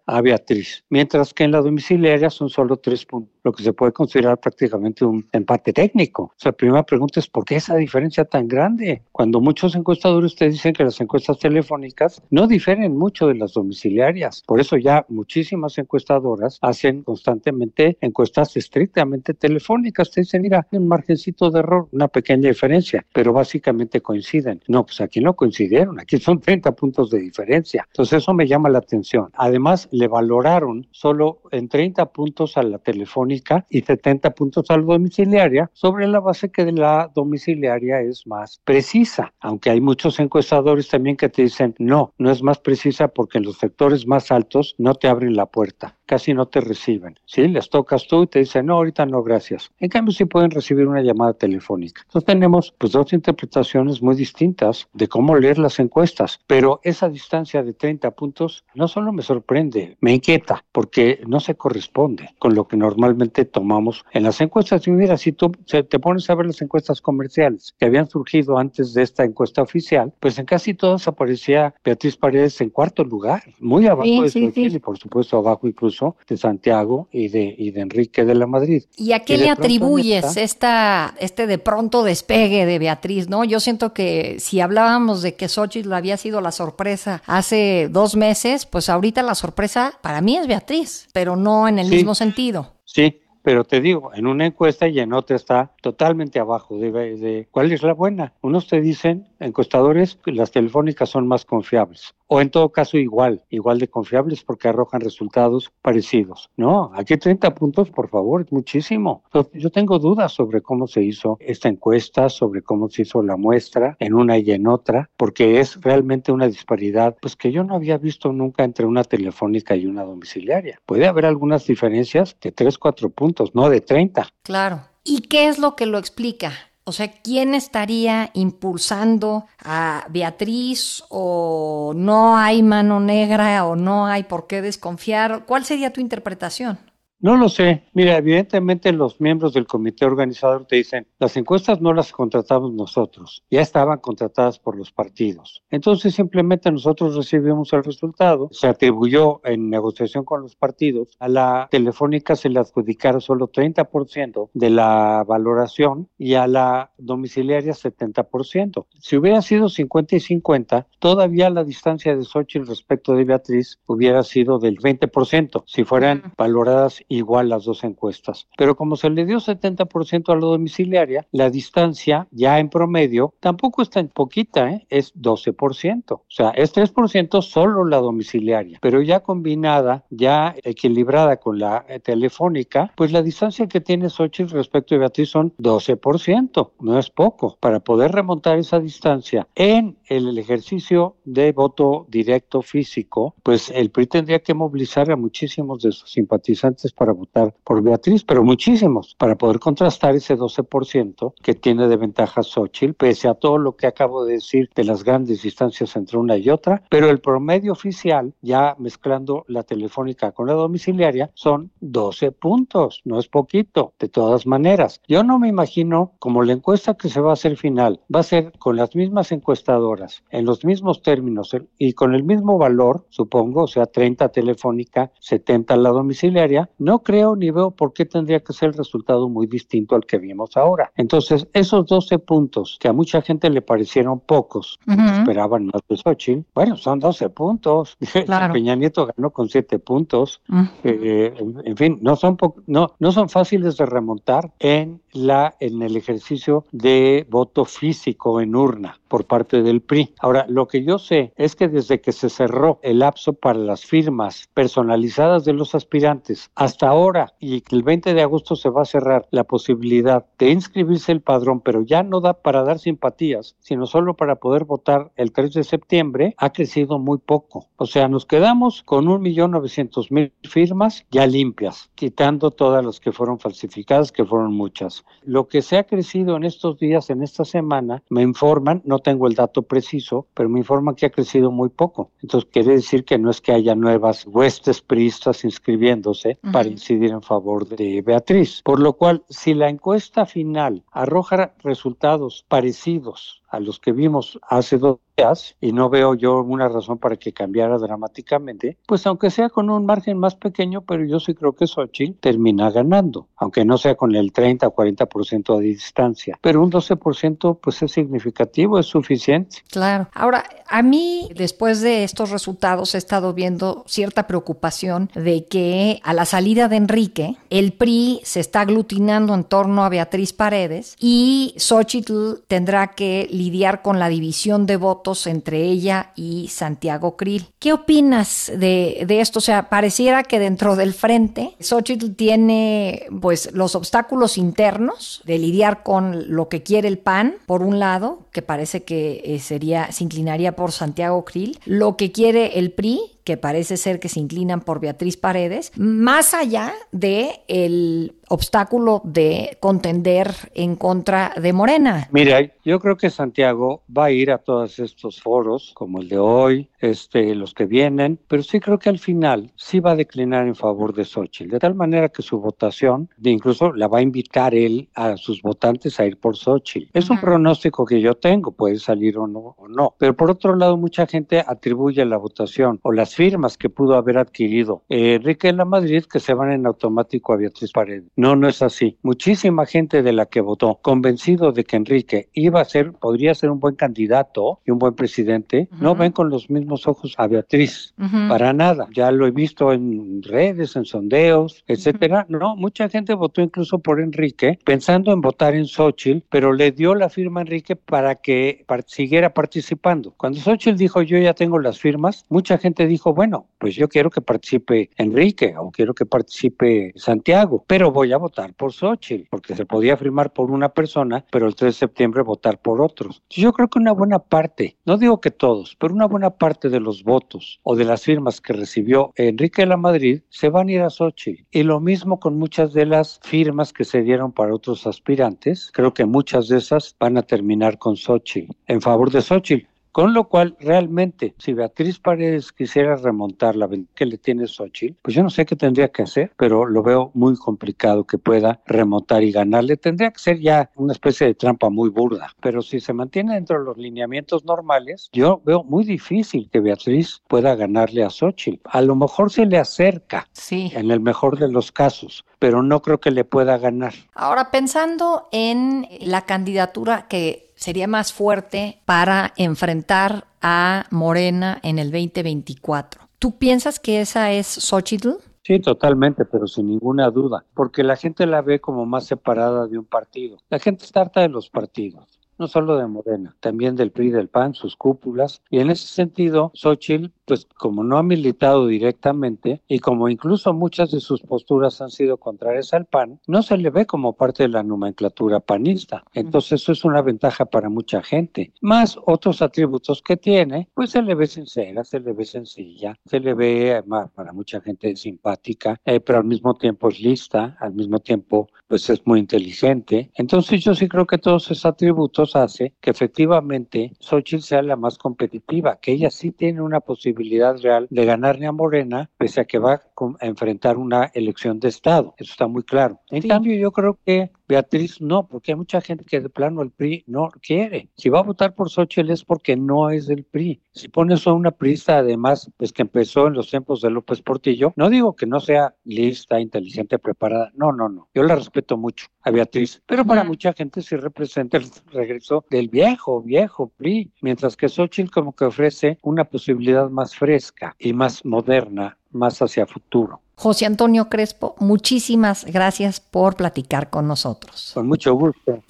a 0.07 0.21
Beatriz, 0.21 0.85
mientras 0.91 1.35
que 1.35 1.45
en 1.45 1.53
la 1.53 1.61
domiciliaria 1.61 2.31
son 2.31 2.49
solo 2.49 2.77
3 2.77 3.07
puntos, 3.07 3.35
lo 3.45 3.53
que 3.53 3.63
se 3.63 3.73
puede 3.73 3.93
considerar 3.93 4.39
prácticamente 4.39 5.05
un 5.05 5.29
empate 5.33 5.73
técnico. 5.73 6.25
O 6.25 6.35
sea, 6.37 6.51
la 6.51 6.57
primera 6.57 6.83
pregunta 6.83 7.21
es 7.21 7.29
¿por 7.29 7.45
qué 7.45 7.57
esa 7.57 7.77
diferencia 7.77 8.25
tan 8.25 8.49
grande? 8.49 9.03
Cuando 9.13 9.41
muchos 9.41 9.75
encuestadores 9.75 10.35
te 10.35 10.49
dicen 10.49 10.73
que 10.73 10.85
las 10.85 11.01
encuestas 11.01 11.39
telefónicas 11.39 12.23
no 12.31 12.47
difieren 12.47 12.97
mucho 12.97 13.27
de 13.29 13.35
las 13.35 13.53
domiciliarias. 13.53 14.43
Por 14.47 14.61
eso 14.61 14.77
ya 14.77 15.05
muchísimas 15.09 15.77
encuestadoras 15.79 16.59
hacen 16.63 17.03
constantemente 17.03 17.99
encuestas 18.01 18.57
estrictamente 18.57 19.35
telefónicas. 19.35 20.11
Te 20.11 20.23
dicen, 20.23 20.43
mira, 20.43 20.67
un 20.73 20.89
margen 20.89 21.17
de 21.17 21.59
error, 21.59 21.89
una 21.93 22.09
pequeña 22.09 22.49
diferencia, 22.49 23.05
pero 23.13 23.33
básicamente 23.33 24.01
coinciden. 24.01 24.63
No, 24.69 24.85
pues 24.85 25.01
aquí 25.01 25.21
no 25.21 25.35
coincidieron, 25.35 26.01
aquí 26.01 26.19
son 26.19 26.41
30 26.41 26.73
puntos 26.73 27.11
de 27.11 27.21
diferencia. 27.21 27.85
Entonces 27.87 28.23
eso 28.23 28.33
me 28.35 28.47
llama 28.47 28.69
la 28.69 28.79
atención. 28.79 29.24
Además, 29.35 29.89
le 29.91 30.09
valoraron 30.09 30.87
solo 30.91 31.41
en 31.51 31.69
30 31.69 32.07
puntos 32.13 32.57
a 32.57 32.63
la 32.63 32.79
telefónica 32.79 33.67
y 33.71 33.83
70 33.83 34.31
puntos 34.31 34.71
a 34.71 34.77
la 34.77 34.85
domiciliaria, 34.85 35.71
sobre 35.73 36.07
la 36.07 36.21
base 36.21 36.51
que 36.51 36.71
la 36.73 37.11
domiciliaria 37.15 38.01
es 38.01 38.27
más 38.27 38.61
precisa, 38.65 39.33
aunque 39.41 39.71
hay 39.71 39.81
muchos 39.81 40.19
encuestadores 40.21 40.89
también 40.89 41.17
que 41.17 41.29
te 41.29 41.43
dicen, 41.43 41.75
no, 41.79 42.13
no 42.19 42.31
es 42.31 42.43
más 42.43 42.59
precisa 42.59 43.09
porque 43.09 43.39
en 43.39 43.45
los 43.45 43.59
sectores 43.59 44.07
más 44.07 44.31
altos 44.31 44.75
no 44.79 44.95
te 44.95 45.09
abren 45.09 45.37
la 45.37 45.47
puerta 45.47 45.97
casi 46.07 46.35
no 46.35 46.47
te 46.47 46.61
reciben. 46.61 47.19
¿sí? 47.25 47.49
Les 47.49 47.69
tocas 47.69 48.07
tú 48.07 48.25
y 48.25 48.27
te 48.27 48.41
dicen, 48.41 48.67
no, 48.67 48.75
ahorita 48.75 49.07
no, 49.07 49.23
gracias. 49.23 49.71
En 49.79 49.89
cambio, 49.89 50.13
sí 50.13 50.25
pueden 50.25 50.51
recibir 50.51 50.87
una 50.87 51.03
llamada 51.03 51.33
telefónica. 51.35 52.03
Entonces 52.03 52.27
tenemos 52.27 52.75
pues 52.79 52.93
dos 52.93 53.13
interpretaciones 53.13 54.03
muy 54.03 54.15
distintas 54.15 54.89
de 54.93 55.09
cómo 55.09 55.37
leer 55.37 55.59
las 55.59 55.79
encuestas, 55.79 56.41
pero 56.47 56.81
esa 56.83 57.09
distancia 57.09 57.63
de 57.63 57.73
30 57.73 58.11
puntos 58.13 58.65
no 58.75 58.89
solo 58.89 59.13
me 59.13 59.23
sorprende, 59.23 59.97
me 60.01 60.15
inquieta, 60.15 60.65
porque 60.73 61.21
no 61.27 61.41
se 61.41 61.55
corresponde 61.55 62.31
con 62.39 62.55
lo 62.55 62.67
que 62.69 62.77
normalmente 62.77 63.45
tomamos 63.45 64.05
en 64.13 64.25
las 64.25 64.41
encuestas. 64.41 64.87
Y 64.87 64.91
mira, 64.91 65.17
si 65.17 65.33
tú 65.33 65.51
te 65.67 65.99
pones 65.99 66.29
a 66.31 66.35
ver 66.35 66.47
las 66.47 66.63
encuestas 66.63 67.01
comerciales 67.01 67.75
que 67.79 67.87
habían 67.87 68.09
surgido 68.09 68.59
antes 68.59 68.95
de 68.95 69.03
esta 69.03 69.25
encuesta 69.25 69.63
oficial, 69.63 70.13
pues 70.21 70.39
en 70.39 70.47
casi 70.47 70.75
todas 70.75 71.09
aparecía 71.09 71.75
Beatriz 71.85 72.17
Paredes 72.17 72.61
en 72.61 72.71
cuarto 72.71 73.05
lugar, 73.05 73.43
muy 73.61 73.87
abajo 73.87 74.23
de 74.23 74.29
su 74.29 74.39
y 74.39 74.79
por 74.79 74.99
supuesto 74.99 75.39
abajo 75.39 75.67
incluso 75.67 75.94
de 76.29 76.37
Santiago 76.37 77.09
y 77.13 77.29
de, 77.29 77.55
y 77.57 77.71
de 77.71 77.81
Enrique 77.81 78.25
de 78.25 78.35
la 78.35 78.47
Madrid. 78.47 78.85
¿Y 78.97 79.13
a 79.13 79.21
qué 79.21 79.37
le 79.37 79.51
atribuyes 79.51 80.37
esta, 80.37 81.15
este 81.19 81.47
de 81.47 81.59
pronto 81.59 82.03
despegue 82.03 82.67
de 82.67 82.79
Beatriz? 82.79 83.29
¿no? 83.29 83.45
Yo 83.45 83.61
siento 83.61 83.93
que 83.93 84.37
si 84.39 84.61
hablábamos 84.61 85.23
de 85.23 85.35
que 85.35 85.49
Xochitl 85.49 85.93
había 85.93 86.17
sido 86.17 86.41
la 86.41 86.53
sorpresa 86.53 87.23
hace 87.27 87.89
dos 87.91 88.17
meses, 88.17 88.67
pues 88.67 88.89
ahorita 88.89 89.23
la 89.23 89.35
sorpresa 89.35 89.93
para 90.03 90.21
mí 90.21 90.37
es 90.37 90.47
Beatriz, 90.47 91.09
pero 91.13 91.37
no 91.37 91.69
en 91.69 91.79
el 91.79 91.89
mismo 91.89 92.15
sentido. 92.15 92.73
Sí, 92.85 93.21
pero 93.45 93.65
te 93.65 93.83
digo, 93.83 94.11
en 94.15 94.27
una 94.27 94.47
encuesta 94.47 94.89
y 94.89 94.99
en 95.01 95.13
otra 95.13 95.37
está 95.37 95.73
totalmente 95.83 96.39
abajo 96.39 96.79
de, 96.79 96.91
de, 96.93 97.47
cuál 97.51 97.73
es 97.73 97.83
la 97.83 97.93
buena. 97.93 98.33
Unos 98.41 98.69
te 98.69 98.81
dicen, 98.81 99.29
encuestadores, 99.45 100.19
las 100.27 100.51
telefónicas 100.51 101.11
son 101.11 101.29
más 101.29 101.45
confiables 101.45 102.15
o 102.27 102.41
en 102.41 102.51
todo 102.51 102.71
caso 102.71 102.99
igual, 102.99 103.45
igual 103.51 103.79
de 103.79 103.89
confiables 103.89 104.43
porque 104.43 104.69
arrojan 104.69 105.01
resultados 105.01 105.71
parecidos. 105.83 106.51
No, 106.57 106.91
aquí 106.95 107.17
30 107.17 107.55
puntos, 107.55 107.91
por 107.91 108.09
favor, 108.09 108.43
es 108.43 108.53
muchísimo. 108.53 109.23
yo 109.53 109.71
tengo 109.71 109.99
dudas 109.99 110.33
sobre 110.33 110.61
cómo 110.61 110.87
se 110.87 111.03
hizo 111.03 111.37
esta 111.41 111.69
encuesta, 111.69 112.29
sobre 112.29 112.63
cómo 112.63 112.89
se 112.89 113.03
hizo 113.03 113.23
la 113.23 113.37
muestra 113.37 113.97
en 114.01 114.15
una 114.15 114.39
y 114.39 114.51
en 114.51 114.67
otra, 114.67 115.11
porque 115.17 115.61
es 115.61 115.81
realmente 115.81 116.33
una 116.33 116.47
disparidad 116.47 117.17
pues 117.21 117.37
que 117.37 117.53
yo 117.53 117.63
no 117.65 117.75
había 117.75 117.99
visto 117.99 118.33
nunca 118.33 118.65
entre 118.65 118.87
una 118.87 119.05
telefónica 119.05 119.77
y 119.77 119.87
una 119.87 120.05
domiciliaria. 120.05 120.81
Puede 120.87 121.07
haber 121.07 121.27
algunas 121.27 121.67
diferencias 121.67 122.37
de 122.41 122.53
3, 122.53 122.79
4 122.79 123.11
puntos, 123.11 123.55
no 123.55 123.69
de 123.69 123.81
30. 123.81 124.29
Claro. 124.43 124.81
¿Y 125.05 125.21
qué 125.23 125.49
es 125.49 125.59
lo 125.59 125.77
que 125.77 125.87
lo 125.87 125.99
explica? 125.99 126.53
O 126.87 126.93
sea, 126.93 127.11
¿quién 127.11 127.55
estaría 127.55 128.31
impulsando 128.35 129.47
a 129.59 130.05
Beatriz 130.11 131.03
o 131.09 131.93
no 131.97 132.37
hay 132.37 132.63
mano 132.63 133.01
negra 133.01 133.65
o 133.65 133.75
no 133.75 134.07
hay 134.07 134.25
por 134.25 134.47
qué 134.47 134.61
desconfiar? 134.61 135.47
¿Cuál 135.47 135.65
sería 135.65 135.95
tu 135.95 136.03
interpretación? 136.03 136.79
No 137.21 137.37
lo 137.37 137.49
sé. 137.49 137.85
Mira, 137.95 138.17
evidentemente 138.17 138.93
los 138.93 139.21
miembros 139.21 139.55
del 139.55 139.67
comité 139.67 140.05
organizador 140.05 140.67
te 140.67 140.77
dicen, 140.77 141.07
las 141.19 141.37
encuestas 141.37 141.81
no 141.81 141.93
las 141.95 142.13
contratamos 142.13 142.73
nosotros, 142.73 143.45
ya 143.51 143.61
estaban 143.63 144.01
contratadas 144.01 144.59
por 144.59 144.77
los 144.77 144.93
partidos. 144.93 145.63
Entonces 145.71 146.15
simplemente 146.15 146.71
nosotros 146.71 147.17
recibimos 147.17 147.73
el 147.73 147.85
resultado. 147.85 148.49
Se 148.53 148.67
atribuyó 148.67 149.41
en 149.45 149.71
negociación 149.71 150.25
con 150.25 150.43
los 150.43 150.57
partidos. 150.57 151.17
A 151.19 151.29
la 151.29 151.69
telefónica 151.71 152.37
se 152.37 152.49
le 152.49 152.61
adjudicaron 152.61 153.21
solo 153.21 153.51
30% 153.51 154.51
de 154.53 154.71
la 154.71 155.25
valoración 155.27 156.09
y 156.19 156.35
a 156.35 156.47
la 156.47 156.93
domiciliaria 156.99 157.73
70%. 157.73 158.87
Si 158.99 159.17
hubiera 159.17 159.41
sido 159.41 159.69
50 159.69 160.17
y 160.17 160.21
50, 160.21 160.89
todavía 160.99 161.49
la 161.49 161.65
distancia 161.65 162.15
de 162.17 162.25
Xochitl 162.25 162.67
respecto 162.67 163.15
de 163.15 163.25
Beatriz 163.25 163.79
hubiera 163.87 164.23
sido 164.25 164.59
del 164.59 164.79
20%, 164.79 165.63
si 165.67 165.85
fueran 165.85 166.33
valoradas 166.37 167.04
igual 167.09 167.49
las 167.49 167.65
dos 167.65 167.85
encuestas. 167.85 168.49
Pero 168.57 168.77
como 168.77 168.97
se 168.97 169.11
le 169.11 169.25
dio 169.25 169.39
70% 169.39 170.31
a 170.31 170.35
la 170.35 170.41
domiciliaria, 170.41 171.27
la 171.33 171.51
distancia 171.51 172.27
ya 172.31 172.59
en 172.59 172.69
promedio 172.69 173.35
tampoco 173.41 173.83
es 173.83 173.91
tan 173.91 174.09
poquita, 174.09 174.71
¿eh? 174.71 174.87
es 174.91 175.15
12%. 175.15 176.13
O 176.13 176.25
sea, 176.29 176.51
es 176.51 176.75
3% 176.75 177.43
solo 177.43 177.85
la 177.85 177.99
domiciliaria, 177.99 178.79
pero 178.81 179.03
ya 179.03 179.21
combinada, 179.21 180.05
ya 180.11 180.55
equilibrada 180.63 181.37
con 181.37 181.59
la 181.59 181.85
eh, 181.89 182.01
telefónica, 182.01 182.93
pues 182.97 183.13
la 183.13 183.23
distancia 183.23 183.67
que 183.67 183.81
tiene 183.81 184.11
Xochitl 184.11 184.53
respecto 184.53 184.95
a 184.95 184.99
Beatriz 184.99 185.31
son 185.31 185.55
12%, 185.59 186.71
no 186.81 186.99
es 186.99 187.11
poco. 187.11 187.57
Para 187.61 187.81
poder 187.81 188.13
remontar 188.13 188.59
esa 188.59 188.81
distancia 188.81 189.47
en 189.55 189.99
el 190.07 190.39
ejercicio 190.39 191.17
de 191.25 191.53
voto 191.53 192.07
directo 192.09 192.63
físico, 192.63 193.35
pues 193.43 193.71
el 193.71 193.91
PRI 193.91 194.07
tendría 194.07 194.39
que 194.41 194.55
movilizar 194.55 195.11
a 195.11 195.17
muchísimos 195.17 195.83
de 195.83 195.93
sus 195.93 196.11
simpatizantes 196.11 196.93
para 196.95 197.13
votar 197.13 197.55
por 197.65 197.83
Beatriz, 197.83 198.25
pero 198.25 198.45
muchísimos, 198.45 199.15
para 199.19 199.37
poder 199.37 199.59
contrastar 199.59 200.15
ese 200.15 200.37
12% 200.37 201.35
que 201.43 201.55
tiene 201.55 201.89
de 201.89 201.97
ventaja 201.97 202.43
Xochitl, 202.43 202.95
pese 202.95 203.29
a 203.29 203.35
todo 203.35 203.59
lo 203.59 203.77
que 203.77 203.87
acabo 203.87 204.25
de 204.25 204.35
decir 204.35 204.71
de 204.75 204.85
las 204.85 205.05
grandes 205.05 205.43
distancias 205.43 205.97
entre 205.97 206.19
una 206.19 206.37
y 206.37 206.51
otra, 206.51 206.83
pero 206.89 207.11
el 207.11 207.21
promedio 207.21 207.73
oficial, 207.73 208.35
ya 208.43 208.77
mezclando 208.79 209.45
la 209.49 209.63
telefónica 209.63 210.33
con 210.33 210.47
la 210.47 210.55
domiciliaria, 210.55 211.31
son 211.35 211.71
12 211.81 212.33
puntos, 212.33 213.03
no 213.05 213.19
es 213.19 213.29
poquito, 213.29 213.95
de 213.99 214.09
todas 214.09 214.47
maneras. 214.47 215.01
Yo 215.09 215.23
no 215.23 215.39
me 215.39 215.49
imagino 215.49 216.13
como 216.19 216.43
la 216.43 216.53
encuesta 216.53 216.95
que 216.95 217.09
se 217.09 217.21
va 217.21 217.31
a 217.31 217.35
hacer 217.35 217.57
final 217.57 218.01
va 218.15 218.21
a 218.21 218.25
ser 218.25 218.53
con 218.59 218.77
las 218.77 218.95
mismas 218.95 219.33
encuestadoras, 219.33 220.23
en 220.31 220.45
los 220.45 220.65
mismos 220.65 221.03
términos 221.03 221.57
y 221.79 221.93
con 221.93 222.15
el 222.15 222.25
mismo 222.25 222.59
valor, 222.59 223.07
supongo, 223.09 223.65
o 223.65 223.67
sea, 223.67 223.87
30 223.87 224.29
telefónica, 224.31 225.13
70 225.21 225.77
la 225.77 225.91
domiciliaria, 225.91 226.71
no 226.85 227.03
creo 227.03 227.35
ni 227.35 227.51
veo 227.51 227.71
por 227.71 227.93
qué 227.93 228.05
tendría 228.05 228.41
que 228.41 228.53
ser 228.53 228.71
el 228.71 228.75
resultado 228.75 229.29
muy 229.29 229.47
distinto 229.47 229.97
al 229.97 230.05
que 230.05 230.19
vimos 230.19 230.57
ahora. 230.57 230.93
Entonces, 230.97 231.47
esos 231.53 231.87
12 231.87 232.19
puntos 232.19 232.77
que 232.79 232.89
a 232.89 232.93
mucha 232.93 233.23
gente 233.23 233.51
le 233.51 233.63
parecieron 233.63 234.21
pocos, 234.21 234.79
esperaban 234.87 235.67
más 235.67 235.83
de 235.89 235.97
Xochitl, 235.97 236.43
bueno, 236.55 236.77
son 236.77 237.01
12 237.01 237.31
puntos. 237.31 237.97
Peña 238.53 238.75
Nieto 238.77 239.09
ganó 239.17 239.31
con 239.31 239.49
7 239.49 239.79
puntos. 239.79 240.43
Eh, 240.83 241.35
en, 241.65 241.77
fin, 241.77 241.99
no 242.03 242.17
son, 242.17 242.37
no, 242.67 242.95
no 242.99 243.13
son 243.13 243.29
fáciles 243.29 243.77
de 243.77 243.87
remontar 243.87 244.53
en, 244.59 245.01
la, 245.13 245.57
en 245.61 245.83
el 245.83 245.97
ejercicio 245.97 246.65
de 246.73 247.27
voto 247.31 247.65
físico 247.65 248.41
en 248.41 248.55
urna 248.55 249.01
por 249.09 249.27
parte 249.27 249.63
del 249.63 249.81
PRI. 249.81 250.13
Ahora, 250.19 250.45
lo 250.49 250.67
que 250.67 250.85
yo 250.85 250.99
sé 250.99 251.33
es 251.37 251.55
que 251.55 251.69
desde 251.69 252.01
que 252.01 252.13
se 252.13 252.29
cerró 252.29 252.81
el 252.83 252.99
lapso 252.99 253.33
para 253.33 253.59
las 253.59 253.85
firmas 253.85 254.49
personalizadas 254.55 255.45
de 255.45 255.53
los 255.53 255.75
aspirantes 255.75 256.51
hasta 256.55 256.74
ahora 256.83 257.35
y 257.39 257.63
el 257.71 257.83
20 257.83 258.15
de 258.15 258.23
agosto 258.23 258.57
se 258.57 258.71
va 258.71 258.83
a 258.83 258.87
cerrar 258.87 259.27
la 259.31 259.45
posibilidad 259.45 260.27
de 260.39 260.51
inscribirse 260.51 261.13
el 261.13 261.21
padrón, 261.21 261.61
pero 261.61 261.83
ya 261.83 262.03
no 262.03 262.21
da 262.21 262.35
para 262.35 262.63
dar 262.63 262.79
simpatías, 262.79 263.57
sino 263.61 263.87
solo 263.87 264.15
para 264.15 264.37
poder 264.37 264.65
votar 264.65 265.13
el 265.17 265.33
3 265.33 265.53
de 265.55 265.65
septiembre, 265.65 266.35
ha 266.39 266.51
crecido 266.51 266.99
muy 266.99 267.19
poco. 267.19 267.67
O 267.77 267.87
sea, 267.87 268.09
nos 268.09 268.27
quedamos 268.27 268.83
con 268.83 269.09
un 269.09 269.23
millón 269.23 269.53
novecientos 269.53 270.11
mil 270.11 270.33
firmas 270.43 271.07
ya 271.11 271.27
limpias, 271.27 271.91
quitando 271.95 272.51
todas 272.51 272.85
las 272.85 273.01
que 273.01 273.13
fueron 273.13 273.39
falsificadas, 273.39 274.13
que 274.13 274.25
fueron 274.25 274.55
muchas. 274.55 275.05
Lo 275.23 275.49
que 275.49 275.63
se 275.63 275.77
ha 275.77 275.85
crecido 275.85 276.37
en 276.37 276.45
estos 276.45 276.79
días, 276.79 277.11
en 277.11 277.23
esta 277.23 277.45
semana, 277.45 278.03
me 278.11 278.23
informan, 278.23 278.83
no 278.85 278.99
tengo 278.99 279.27
el 279.27 279.35
dato 279.35 279.63
preciso, 279.63 280.27
pero 280.35 280.49
me 280.49 280.61
informan 280.61 280.95
que 280.95 281.07
ha 281.07 281.11
crecido 281.11 281.51
muy 281.51 281.69
poco. 281.69 282.11
Entonces 282.23 282.49
quiere 282.53 282.73
decir 282.73 283.05
que 283.05 283.19
no 283.19 283.31
es 283.31 283.41
que 283.41 283.53
haya 283.53 283.75
nuevas 283.75 284.27
huestes 284.27 284.81
priistas 284.81 285.45
inscribiéndose 285.45 286.39
para 286.53 286.64
incidir 286.69 287.11
en 287.11 287.23
favor 287.23 287.67
de 287.69 288.03
Beatriz. 288.03 288.63
Por 288.63 288.81
lo 288.81 288.95
cual, 288.95 289.25
si 289.29 289.55
la 289.55 289.69
encuesta 289.69 290.27
final 290.27 290.85
arroja 290.91 291.55
resultados 291.63 292.45
parecidos 292.49 293.44
a 293.55 293.61
los 293.61 293.79
que 293.79 293.93
vimos 293.93 294.39
hace 294.49 294.79
dos 294.79 294.99
días, 295.17 295.57
y 295.61 295.73
no 295.73 295.89
veo 295.91 296.15
yo 296.15 296.43
una 296.43 296.69
razón 296.69 296.99
para 296.99 297.17
que 297.17 297.33
cambiara 297.33 297.79
dramáticamente, 297.79 298.77
pues 298.87 299.07
aunque 299.07 299.31
sea 299.31 299.49
con 299.49 299.71
un 299.71 299.87
margen 299.87 300.19
más 300.19 300.35
pequeño, 300.35 300.81
pero 300.83 301.05
yo 301.05 301.21
sí 301.21 301.35
creo 301.35 301.53
que 301.53 301.67
Xochitl 301.67 302.19
termina 302.19 302.71
ganando, 302.71 303.29
aunque 303.37 303.65
no 303.65 303.79
sea 303.79 303.95
con 303.95 304.15
el 304.15 304.33
30 304.33 304.67
o 304.67 304.75
40% 304.75 305.59
de 305.59 305.65
distancia. 305.65 306.39
Pero 306.41 306.63
un 306.63 306.71
12% 306.71 307.59
pues 307.61 307.83
es 307.83 307.93
significativo, 307.93 308.79
es 308.79 308.87
suficiente. 308.87 309.59
Claro. 309.71 310.09
Ahora, 310.15 310.45
a 310.67 310.83
mí 310.83 311.31
después 311.35 311.81
de 311.81 312.05
estos 312.05 312.31
resultados 312.31 312.95
he 312.95 312.99
estado 312.99 313.35
viendo 313.35 313.85
cierta 313.87 314.27
preocupación 314.27 315.11
de 315.15 315.47
que 315.47 316.01
a 316.03 316.13
la 316.13 316.25
salida 316.25 316.69
de 316.69 316.77
Enrique, 316.77 317.37
el 317.51 317.73
PRI 317.73 318.21
se 318.25 318.41
está 318.41 318.63
aglutinando 318.63 319.35
en 319.35 319.45
torno 319.45 319.85
a 319.85 319.89
Beatriz 319.89 320.33
Paredes 320.33 320.97
y 320.99 321.55
Xochitl 321.57 322.43
tendrá 322.49 322.89
que 322.89 323.29
lidiar 323.45 323.83
con 323.83 323.99
la 323.99 324.09
división 324.09 324.67
de 324.67 324.77
votos 324.77 325.27
entre 325.27 325.63
ella 325.63 326.13
y 326.17 326.49
Santiago 326.49 327.17
Krill. 327.17 327.49
¿Qué 327.59 327.73
opinas 327.73 328.51
de, 328.57 329.07
esto? 329.09 329.39
O 329.39 329.43
sea, 329.43 329.69
pareciera 329.69 330.23
que 330.23 330.39
dentro 330.39 330.77
del 330.77 330.95
frente, 330.95 331.55
Xochitl 331.61 332.15
tiene 332.15 333.07
pues 333.21 333.53
los 333.53 333.75
obstáculos 333.75 334.39
internos 334.39 335.23
de 335.27 335.39
lidiar 335.39 335.83
con 335.83 336.35
lo 336.35 336.49
que 336.49 336.63
quiere 336.63 336.89
el 336.89 336.99
PAN, 336.99 337.37
por 337.47 337.63
un 337.63 337.79
lado, 337.79 338.27
que 338.33 338.43
parece 338.43 338.85
que 338.85 339.23
eh, 339.25 339.39
sería, 339.41 339.93
se 339.93 340.05
inclinaría 340.05 340.57
por 340.57 340.73
Santiago 340.73 341.25
Krill, 341.25 341.59
lo 341.67 341.97
que 341.97 342.13
quiere 342.13 342.59
el 342.59 342.73
PRI, 342.73 343.14
que 343.25 343.37
parece 343.37 343.77
ser 343.77 344.01
que 344.01 344.09
se 344.09 344.21
inclinan 344.21 344.61
por 344.61 344.81
Beatriz 344.81 345.17
Paredes, 345.17 345.73
más 345.77 346.35
allá 346.35 346.73
de 346.93 347.41
el 347.49 348.15
obstáculo 348.29 349.03
de 349.05 349.57
contender 349.61 350.35
en 350.55 350.77
contra 350.77 351.33
de 351.41 351.53
Morena. 351.53 352.09
Mira, 352.11 352.41
yo 352.65 352.81
creo 352.81 352.97
que 352.97 353.11
Santiago 353.11 353.83
va 353.97 354.07
a 354.07 354.11
ir 354.11 354.31
a 354.31 354.39
todos 354.39 354.79
estos 354.79 355.21
foros, 355.21 355.73
como 355.75 356.01
el 356.01 356.09
de 356.09 356.19
hoy, 356.19 356.69
este, 356.81 357.35
los 357.35 357.55
que 357.55 357.67
vienen, 357.67 358.19
pero 358.29 358.43
sí 358.43 358.61
creo 358.61 358.79
que 358.79 358.89
al 358.89 358.99
final 358.99 359.53
sí 359.57 359.81
va 359.81 359.93
a 359.93 359.97
declinar 359.97 360.47
en 360.47 360.55
favor 360.55 360.95
de 360.95 361.05
Xochitl, 361.05 361.51
de 361.51 361.59
tal 361.59 361.75
manera 361.75 362.09
que 362.09 362.23
su 362.23 362.41
votación, 362.41 363.09
de 363.17 363.31
incluso 363.31 363.73
la 363.73 363.89
va 363.89 363.99
a 363.99 364.03
invitar 364.03 364.55
él 364.55 364.89
a 364.95 365.17
sus 365.17 365.43
votantes 365.43 366.01
a 366.01 366.07
ir 366.07 366.19
por 366.19 366.37
Xochitl. 366.37 366.91
Es 366.93 367.11
un 367.11 367.21
pronóstico 367.21 367.85
que 367.85 368.01
yo 368.01 368.15
tengo, 368.15 368.53
puede 368.53 368.79
salir 368.79 369.19
o 369.19 369.27
no, 369.27 369.55
o 369.59 369.69
no. 369.69 369.95
Pero 369.99 370.15
por 370.15 370.31
otro 370.31 370.57
lado, 370.57 370.77
mucha 370.77 371.07
gente 371.07 371.43
atribuye 371.47 372.05
la 372.05 372.17
votación 372.17 372.81
o 372.83 372.93
las 372.93 373.14
firmas 373.15 373.57
que 373.57 373.71
pudo 373.71 373.95
haber 373.97 374.19
adquirido 374.19 374.83
eh, 374.89 375.15
Enrique 375.15 375.49
de 375.49 375.55
la 375.55 375.65
Madrid 375.65 376.05
que 376.05 376.21
se 376.21 376.35
van 376.35 376.53
en 376.53 376.67
automático 376.67 377.33
a 377.33 377.37
Beatriz 377.37 377.73
Paredes. 377.73 378.11
No, 378.17 378.37
no 378.37 378.49
es 378.49 378.63
así. 378.63 378.99
Muchísima 379.03 379.67
gente 379.67 380.03
de 380.03 380.13
la 380.13 380.27
que 380.27 380.41
votó, 380.41 380.79
convencido 380.83 381.53
de 381.53 381.65
que 381.65 381.77
Enrique 381.77 382.29
iba 382.33 382.61
a 382.61 382.65
ser, 382.65 382.93
podría 382.93 383.35
ser 383.35 383.51
un 383.51 383.61
buen 383.61 383.75
candidato 383.75 384.61
y 384.65 384.71
un 384.71 384.79
buen 384.79 384.95
presidente, 384.95 385.69
no 385.81 385.95
ven 385.95 386.13
con 386.13 386.31
los 386.31 386.51
mismos 386.51 386.87
ojos 386.87 387.15
a 387.19 387.27
Beatriz, 387.27 387.95
para 388.29 388.53
nada. 388.53 388.89
Ya 388.95 389.11
lo 389.11 389.27
he 389.27 389.31
visto 389.31 389.73
en 389.73 390.23
redes, 390.23 390.77
en 390.77 390.85
sondeos, 390.85 391.65
etcétera. 391.67 392.27
No, 392.29 392.57
mucha 392.57 392.89
gente 392.89 393.15
votó 393.15 393.41
incluso 393.43 393.79
por 393.79 394.01
Enrique, 394.01 394.59
pensando 394.65 395.13
en 395.13 395.21
votar 395.21 395.55
en 395.55 395.67
Xochitl, 395.67 396.25
pero 396.31 396.53
le 396.53 396.73
dio 396.73 396.95
la 396.95 397.09
firma 397.09 397.41
a 397.41 397.43
Enrique 397.43 397.77
para 397.77 398.17
que 398.17 398.65
siguiera 398.87 399.33
participando. 399.33 400.15
Cuando 400.17 400.41
Xochitl 400.41 400.77
dijo 400.77 401.03
yo 401.03 401.19
ya 401.19 401.35
tengo 401.35 401.59
las 401.59 401.79
firmas, 401.79 402.25
mucha 402.29 402.59
gente 402.59 402.87
dijo, 402.87 403.04
bueno, 403.13 403.49
pues 403.59 403.75
yo 403.75 403.89
quiero 403.89 404.11
que 404.11 404.21
participe 404.21 404.91
Enrique 404.97 405.55
o 405.59 405.71
quiero 405.71 405.95
que 405.95 406.07
participe 406.07 406.93
Santiago, 406.97 407.65
pero 407.67 407.91
voy 407.91 408.13
a 408.13 408.17
votar 408.17 408.55
por 408.55 408.73
Xochitl, 408.73 409.29
porque 409.31 409.55
se 409.55 409.67
podía 409.67 409.97
firmar 409.97 410.33
por 410.33 410.51
una 410.51 410.71
persona, 410.71 411.25
pero 411.31 411.47
el 411.47 411.55
3 411.55 411.75
de 411.75 411.79
septiembre 411.79 412.23
votar 412.23 412.61
por 412.61 412.81
otros. 412.81 413.23
Yo 413.29 413.53
creo 413.53 413.69
que 413.69 413.79
una 413.79 413.93
buena 413.93 414.19
parte, 414.19 414.77
no 414.85 414.97
digo 414.97 415.21
que 415.21 415.31
todos, 415.31 415.77
pero 415.77 415.95
una 415.95 416.07
buena 416.07 416.31
parte 416.31 416.69
de 416.69 416.81
los 416.81 417.05
votos 417.05 417.61
o 417.63 417.77
de 417.77 417.85
las 417.85 418.03
firmas 418.03 418.41
que 418.41 418.53
recibió 418.53 419.13
Enrique 419.17 419.63
de 419.63 419.67
la 419.67 419.77
Madrid 419.77 420.23
se 420.29 420.49
van 420.49 420.69
a 420.69 420.73
ir 420.73 420.83
a 420.83 420.91
Xochitl. 420.91 421.45
Y 421.51 421.63
lo 421.63 421.81
mismo 421.81 422.21
con 422.21 422.39
muchas 422.39 422.73
de 422.73 422.87
las 422.87 423.21
firmas 423.23 423.73
que 423.73 423.85
se 423.85 424.03
dieron 424.03 424.33
para 424.33 424.55
otros 424.55 424.87
aspirantes. 424.87 425.71
Creo 425.73 425.95
que 425.95 426.05
muchas 426.05 426.49
de 426.49 426.59
esas 426.59 426.95
van 426.99 427.17
a 427.17 427.23
terminar 427.23 427.79
con 427.79 427.97
Xochitl, 427.97 428.53
en 428.67 428.81
favor 428.81 429.11
de 429.11 429.23
Xochitl. 429.23 429.74
Con 429.95 430.13
lo 430.13 430.25
cual, 430.25 430.57
realmente, 430.59 431.37
si 431.39 431.53
Beatriz 431.53 432.01
Paredes 432.01 432.51
quisiera 432.51 432.97
remontar 432.97 433.55
la 433.55 433.69
ventaja 433.69 433.95
que 433.95 434.07
le 434.07 434.19
tiene 434.19 434.49
Xochitl, 434.49 434.97
pues 435.01 435.15
yo 435.15 435.23
no 435.23 435.31
sé 435.31 435.47
qué 435.47 435.55
tendría 435.55 435.93
que 435.93 436.03
hacer, 436.03 436.33
pero 436.37 436.67
lo 436.67 436.83
veo 436.83 437.13
muy 437.15 437.37
complicado 437.37 438.03
que 438.05 438.19
pueda 438.19 438.61
remontar 438.67 439.23
y 439.23 439.31
ganarle. 439.31 439.77
Tendría 439.77 440.11
que 440.11 440.19
ser 440.19 440.41
ya 440.41 440.69
una 440.75 440.95
especie 440.95 441.29
de 441.29 441.35
trampa 441.35 441.71
muy 441.71 441.91
burda. 441.91 442.35
Pero 442.41 442.61
si 442.61 442.81
se 442.81 442.93
mantiene 442.93 443.35
dentro 443.35 443.57
de 443.57 443.65
los 443.65 443.79
lineamientos 443.79 444.45
normales, 444.45 445.11
yo 445.13 445.41
veo 445.45 445.63
muy 445.63 445.85
difícil 445.85 446.51
que 446.51 446.59
Beatriz 446.59 447.23
pueda 447.29 447.55
ganarle 447.55 448.03
a 448.03 448.11
Xochitl. 448.11 448.63
A 448.65 448.81
lo 448.81 448.97
mejor 448.97 449.31
se 449.31 449.47
le 449.47 449.59
acerca, 449.59 450.27
sí. 450.33 450.73
en 450.75 450.91
el 450.91 450.99
mejor 450.99 451.39
de 451.39 451.47
los 451.47 451.71
casos, 451.71 452.25
pero 452.41 452.65
no 452.65 452.83
creo 452.83 452.99
que 452.99 453.13
le 453.13 453.23
pueda 453.23 453.59
ganar. 453.59 453.95
Ahora, 454.17 454.51
pensando 454.51 455.29
en 455.31 455.87
la 456.01 456.23
candidatura 456.23 457.07
que 457.07 457.44
sería 457.65 457.87
más 457.87 458.13
fuerte 458.13 458.83
para 458.85 459.33
enfrentar 459.39 460.27
a 460.43 460.85
Morena 460.91 461.61
en 461.63 461.79
el 461.79 461.91
2024. 461.91 463.01
¿Tú 463.19 463.39
piensas 463.39 463.81
que 463.81 464.03
esa 464.03 464.33
es 464.33 464.47
Xochitl? 464.47 465.13
Sí, 465.43 465.61
totalmente, 465.61 466.27
pero 466.27 466.47
sin 466.47 466.69
ninguna 466.69 467.11
duda, 467.11 467.47
porque 467.55 467.83
la 467.83 467.97
gente 467.97 468.27
la 468.27 468.43
ve 468.43 468.61
como 468.61 468.85
más 468.85 469.07
separada 469.07 469.67
de 469.67 469.79
un 469.79 469.87
partido. 469.87 470.37
La 470.51 470.59
gente 470.59 470.85
está 470.85 471.01
harta 471.01 471.23
de 471.23 471.31
los 471.31 471.49
partidos 471.49 472.21
no 472.39 472.49
solo 472.49 472.77
de 472.77 472.87
Morena, 472.87 473.37
también 473.41 473.77
del 473.77 473.91
PRI, 473.91 474.11
del 474.11 474.29
PAN, 474.29 474.55
sus 474.55 474.77
cúpulas. 474.77 475.43
Y 475.51 475.59
en 475.59 475.71
ese 475.71 475.87
sentido, 475.87 476.51
Xochitl, 476.55 477.11
pues 477.25 477.47
como 477.57 477.83
no 477.85 477.97
ha 477.97 478.03
militado 478.03 478.67
directamente 478.67 479.63
y 479.69 479.79
como 479.79 480.09
incluso 480.09 480.53
muchas 480.53 480.91
de 480.91 481.01
sus 481.01 481.23
posturas 481.23 481.81
han 481.81 481.91
sido 481.91 482.17
contrarias 482.19 482.75
al 482.75 482.87
PAN, 482.87 483.21
no 483.27 483.43
se 483.43 483.57
le 483.57 483.71
ve 483.71 483.87
como 483.87 484.15
parte 484.15 484.45
de 484.45 484.49
la 484.51 484.63
nomenclatura 484.63 485.41
panista. 485.41 486.05
Entonces 486.13 486.63
eso 486.63 486.73
es 486.73 486.85
una 486.85 487.03
ventaja 487.03 487.45
para 487.47 487.69
mucha 487.69 488.03
gente. 488.03 488.53
Más 488.61 488.99
otros 489.07 489.43
atributos 489.43 490.03
que 490.03 490.17
tiene, 490.17 490.69
pues 490.75 490.91
se 490.91 491.03
le 491.03 491.15
ve 491.15 491.27
sincera, 491.27 491.85
se 491.85 492.01
le 492.01 492.13
ve 492.13 492.25
sencilla, 492.25 492.99
se 493.05 493.21
le 493.21 493.35
ve 493.35 493.73
además 493.73 494.11
para 494.15 494.33
mucha 494.33 494.61
gente 494.61 494.97
simpática, 494.97 495.81
eh, 495.85 496.01
pero 496.01 496.19
al 496.19 496.25
mismo 496.25 496.55
tiempo 496.55 496.89
es 496.89 497.01
lista, 497.01 497.57
al 497.61 497.75
mismo 497.75 497.99
tiempo 497.99 498.49
pues 498.69 498.89
es 498.91 499.07
muy 499.07 499.21
inteligente. 499.21 500.11
Entonces 500.15 500.63
yo 500.65 500.75
sí 500.75 500.89
creo 500.89 501.07
que 501.07 501.19
todos 501.19 501.51
esos 501.51 501.67
atributos 501.67 502.24
hace 502.35 502.75
que 502.81 502.91
efectivamente 502.91 503.93
Xochitl 504.01 504.43
sea 504.43 504.63
la 504.63 504.77
más 504.77 504.99
competitiva, 504.99 505.79
que 505.81 505.93
ella 505.93 506.11
sí 506.11 506.33
tiene 506.33 506.63
una 506.63 506.81
posibilidad 506.81 507.57
real 507.59 507.87
de 507.91 508.05
ganarle 508.05 508.47
a 508.47 508.53
Morena, 508.53 509.11
pese 509.17 509.41
a 509.41 509.45
que 509.45 509.59
va 509.59 509.83
a 510.21 510.27
enfrentar 510.27 510.77
una 510.77 511.11
elección 511.15 511.61
de 511.61 511.69
Estado. 511.69 512.15
Eso 512.19 512.33
está 512.33 512.47
muy 512.47 512.63
claro. 512.63 513.01
En 513.11 513.27
cambio, 513.29 513.57
yo 513.57 513.71
creo 513.73 513.99
que 514.05 514.31
Beatriz 514.47 515.01
no, 515.01 515.27
porque 515.27 515.53
hay 515.53 515.57
mucha 515.57 515.81
gente 515.81 516.05
que 516.05 516.21
de 516.21 516.29
plano 516.29 516.63
el 516.63 516.71
PRI 516.71 517.05
no 517.07 517.29
quiere. 517.43 517.89
Si 517.97 518.09
va 518.09 518.21
a 518.21 518.23
votar 518.23 518.55
por 518.55 518.71
Xochitl 518.71 519.11
es 519.11 519.25
porque 519.25 519.57
no 519.57 519.91
es 519.91 520.07
del 520.07 520.25
PRI. 520.25 520.61
Si 520.73 520.89
pones 520.89 521.27
a 521.27 521.33
una 521.33 521.51
priista, 521.51 521.99
además, 521.99 522.51
pues 522.57 522.73
que 522.73 522.83
empezó 522.83 523.27
en 523.27 523.35
los 523.35 523.49
tiempos 523.49 523.81
de 523.81 523.91
López 523.91 524.21
Portillo, 524.21 524.73
no 524.77 524.91
digo 524.91 525.17
que 525.17 525.27
no 525.27 525.41
sea 525.41 525.75
lista, 525.85 526.41
inteligente, 526.41 526.99
preparada. 526.99 527.53
No, 527.55 527.73
no, 527.73 527.89
no. 527.89 528.09
Yo 528.15 528.23
la 528.23 528.37
respeto 528.37 528.77
mucho 528.77 529.07
a 529.23 529.31
Beatriz, 529.31 529.83
pero 529.87 530.05
para 530.05 530.25
mucha 530.25 530.53
gente 530.53 530.83
sí 530.83 530.97
representa 530.97 531.57
el 531.57 531.65
regreso 531.93 532.45
del 532.51 532.69
viejo, 532.69 533.23
viejo 533.23 533.73
PRI, 533.77 534.13
mientras 534.21 534.57
que 534.57 534.69
Xochitl 534.69 535.11
como 535.11 535.35
que 535.35 535.47
ofrece 535.47 535.99
una 536.03 536.25
posibilidad 536.25 536.91
más 536.91 537.17
fresca 537.17 537.75
y 537.79 537.93
más 537.93 538.25
moderna, 538.25 538.99
más 539.15 539.41
hacia 539.41 539.67
futuro. 539.67 540.21
José 540.37 540.67
Antonio 540.67 541.09
Crespo, 541.09 541.55
muchísimas 541.61 542.45
gracias 542.45 543.01
por 543.01 543.37
platicar 543.37 543.89
con 543.91 544.09
nosotros. 544.09 544.73
Con 544.75 544.89
mucho 544.89 545.15
gusto. 545.15 545.63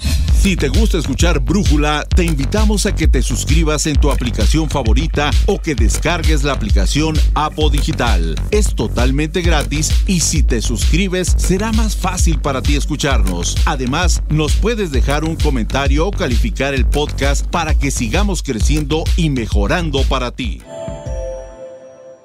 Si 0.44 0.56
te 0.56 0.68
gusta 0.68 0.98
escuchar 0.98 1.40
Brújula, 1.40 2.04
te 2.14 2.22
invitamos 2.22 2.84
a 2.84 2.94
que 2.94 3.08
te 3.08 3.22
suscribas 3.22 3.86
en 3.86 3.96
tu 3.96 4.10
aplicación 4.10 4.68
favorita 4.68 5.30
o 5.46 5.58
que 5.58 5.74
descargues 5.74 6.44
la 6.44 6.52
aplicación 6.52 7.16
Apo 7.34 7.70
Digital. 7.70 8.34
Es 8.50 8.74
totalmente 8.74 9.40
gratis 9.40 9.90
y 10.06 10.20
si 10.20 10.42
te 10.42 10.60
suscribes 10.60 11.34
será 11.38 11.72
más 11.72 11.96
fácil 11.96 12.40
para 12.42 12.60
ti 12.60 12.76
escucharnos. 12.76 13.56
Además, 13.64 14.22
nos 14.28 14.54
puedes 14.56 14.90
dejar 14.90 15.24
un 15.24 15.36
comentario 15.36 16.06
o 16.06 16.10
calificar 16.10 16.74
el 16.74 16.84
podcast 16.84 17.46
para 17.46 17.74
que 17.74 17.90
sigamos 17.90 18.42
creciendo 18.42 19.04
y 19.16 19.30
mejorando 19.30 20.02
para 20.02 20.30
ti. 20.30 20.60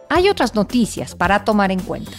Hay 0.10 0.28
otras 0.28 0.56
noticias 0.56 1.13
para 1.16 1.44
tomar 1.44 1.72
en 1.72 1.80
cuenta. 1.82 2.12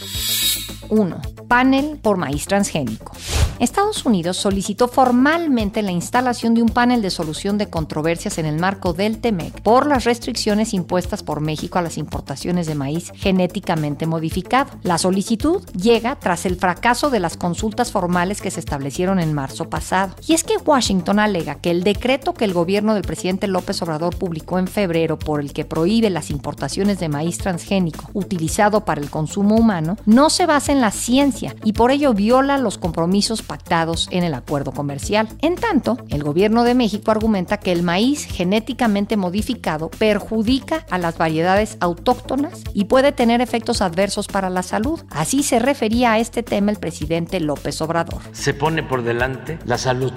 1. 0.88 1.20
Panel 1.48 1.98
por 2.00 2.16
maíz 2.16 2.46
transgénico. 2.46 3.12
Estados 3.60 4.06
Unidos 4.06 4.38
solicitó 4.38 4.88
formalmente 4.88 5.82
la 5.82 5.90
instalación 5.90 6.54
de 6.54 6.62
un 6.62 6.70
panel 6.70 7.02
de 7.02 7.10
solución 7.10 7.58
de 7.58 7.68
controversias 7.68 8.38
en 8.38 8.46
el 8.46 8.58
marco 8.58 8.94
del 8.94 9.20
TEMEC 9.20 9.60
por 9.60 9.86
las 9.86 10.04
restricciones 10.04 10.72
impuestas 10.72 11.22
por 11.22 11.42
México 11.42 11.78
a 11.78 11.82
las 11.82 11.98
importaciones 11.98 12.66
de 12.66 12.74
maíz 12.74 13.12
genéticamente 13.14 14.06
modificado. 14.06 14.70
La 14.82 14.96
solicitud 14.96 15.62
llega 15.72 16.16
tras 16.16 16.46
el 16.46 16.56
fracaso 16.56 17.10
de 17.10 17.20
las 17.20 17.36
consultas 17.36 17.92
formales 17.92 18.40
que 18.40 18.50
se 18.50 18.60
establecieron 18.60 19.20
en 19.20 19.34
marzo 19.34 19.68
pasado. 19.68 20.14
Y 20.26 20.32
es 20.32 20.42
que 20.42 20.56
Washington 20.56 21.18
alega 21.18 21.56
que 21.56 21.70
el 21.70 21.84
decreto 21.84 22.32
que 22.32 22.46
el 22.46 22.54
gobierno 22.54 22.94
del 22.94 23.02
presidente 23.02 23.46
López 23.46 23.82
Obrador 23.82 24.16
publicó 24.16 24.58
en 24.58 24.68
febrero 24.68 25.18
por 25.18 25.38
el 25.38 25.52
que 25.52 25.66
prohíbe 25.66 26.08
las 26.08 26.30
importaciones 26.30 26.98
de 26.98 27.10
maíz 27.10 27.36
transgénico 27.36 28.08
utilizado 28.14 28.86
para 28.86 29.02
el 29.02 29.10
consumo 29.10 29.54
humano 29.56 29.98
no 30.06 30.30
se 30.30 30.46
basa 30.46 30.72
en 30.72 30.80
la 30.80 30.92
ciencia 30.92 31.54
y 31.62 31.74
por 31.74 31.90
ello 31.90 32.14
viola 32.14 32.56
los 32.56 32.78
compromisos 32.78 33.42
pactados 33.50 34.06
en 34.12 34.22
el 34.22 34.34
acuerdo 34.34 34.70
comercial. 34.70 35.26
En 35.42 35.56
tanto, 35.56 35.98
el 36.08 36.22
gobierno 36.22 36.62
de 36.62 36.76
México 36.76 37.10
argumenta 37.10 37.56
que 37.56 37.72
el 37.72 37.82
maíz 37.82 38.24
genéticamente 38.24 39.16
modificado 39.16 39.90
perjudica 39.90 40.86
a 40.88 40.98
las 40.98 41.18
variedades 41.18 41.76
autóctonas 41.80 42.62
y 42.74 42.84
puede 42.84 43.10
tener 43.10 43.40
efectos 43.40 43.82
adversos 43.82 44.28
para 44.28 44.50
la 44.50 44.62
salud. 44.62 45.00
Así 45.10 45.42
se 45.42 45.58
refería 45.58 46.12
a 46.12 46.20
este 46.20 46.44
tema 46.44 46.70
el 46.70 46.78
presidente 46.78 47.40
López 47.40 47.82
Obrador. 47.82 48.22
Se 48.30 48.54
pone 48.54 48.84
por 48.84 49.02
delante 49.02 49.58
la 49.64 49.78
salud. 49.78 50.12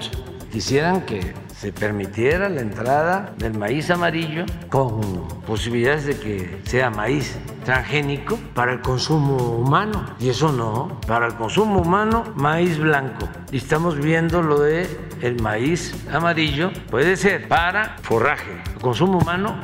Quisieran 0.52 1.04
que 1.04 1.34
se 1.56 1.72
permitiera 1.72 2.48
la 2.48 2.60
entrada 2.60 3.32
del 3.38 3.56
maíz 3.56 3.90
amarillo 3.90 4.44
con 4.70 5.28
posibilidades 5.46 6.06
de 6.06 6.18
que 6.18 6.60
sea 6.64 6.90
maíz 6.90 7.38
transgénico 7.64 8.38
para 8.54 8.72
el 8.72 8.80
consumo 8.80 9.36
humano. 9.36 10.04
Y 10.18 10.28
eso 10.28 10.52
no, 10.52 11.00
para 11.06 11.26
el 11.26 11.34
consumo 11.34 11.80
humano, 11.80 12.24
maíz 12.34 12.78
blanco. 12.78 13.28
Y 13.52 13.58
estamos 13.58 13.98
viendo 13.98 14.42
lo 14.42 14.60
de 14.60 14.88
el 15.22 15.40
maíz 15.40 15.94
amarillo, 16.12 16.70
puede 16.90 17.16
ser 17.16 17.48
para 17.48 17.96
forraje. 18.02 18.62
Consumo 18.80 19.18
humano, 19.18 19.54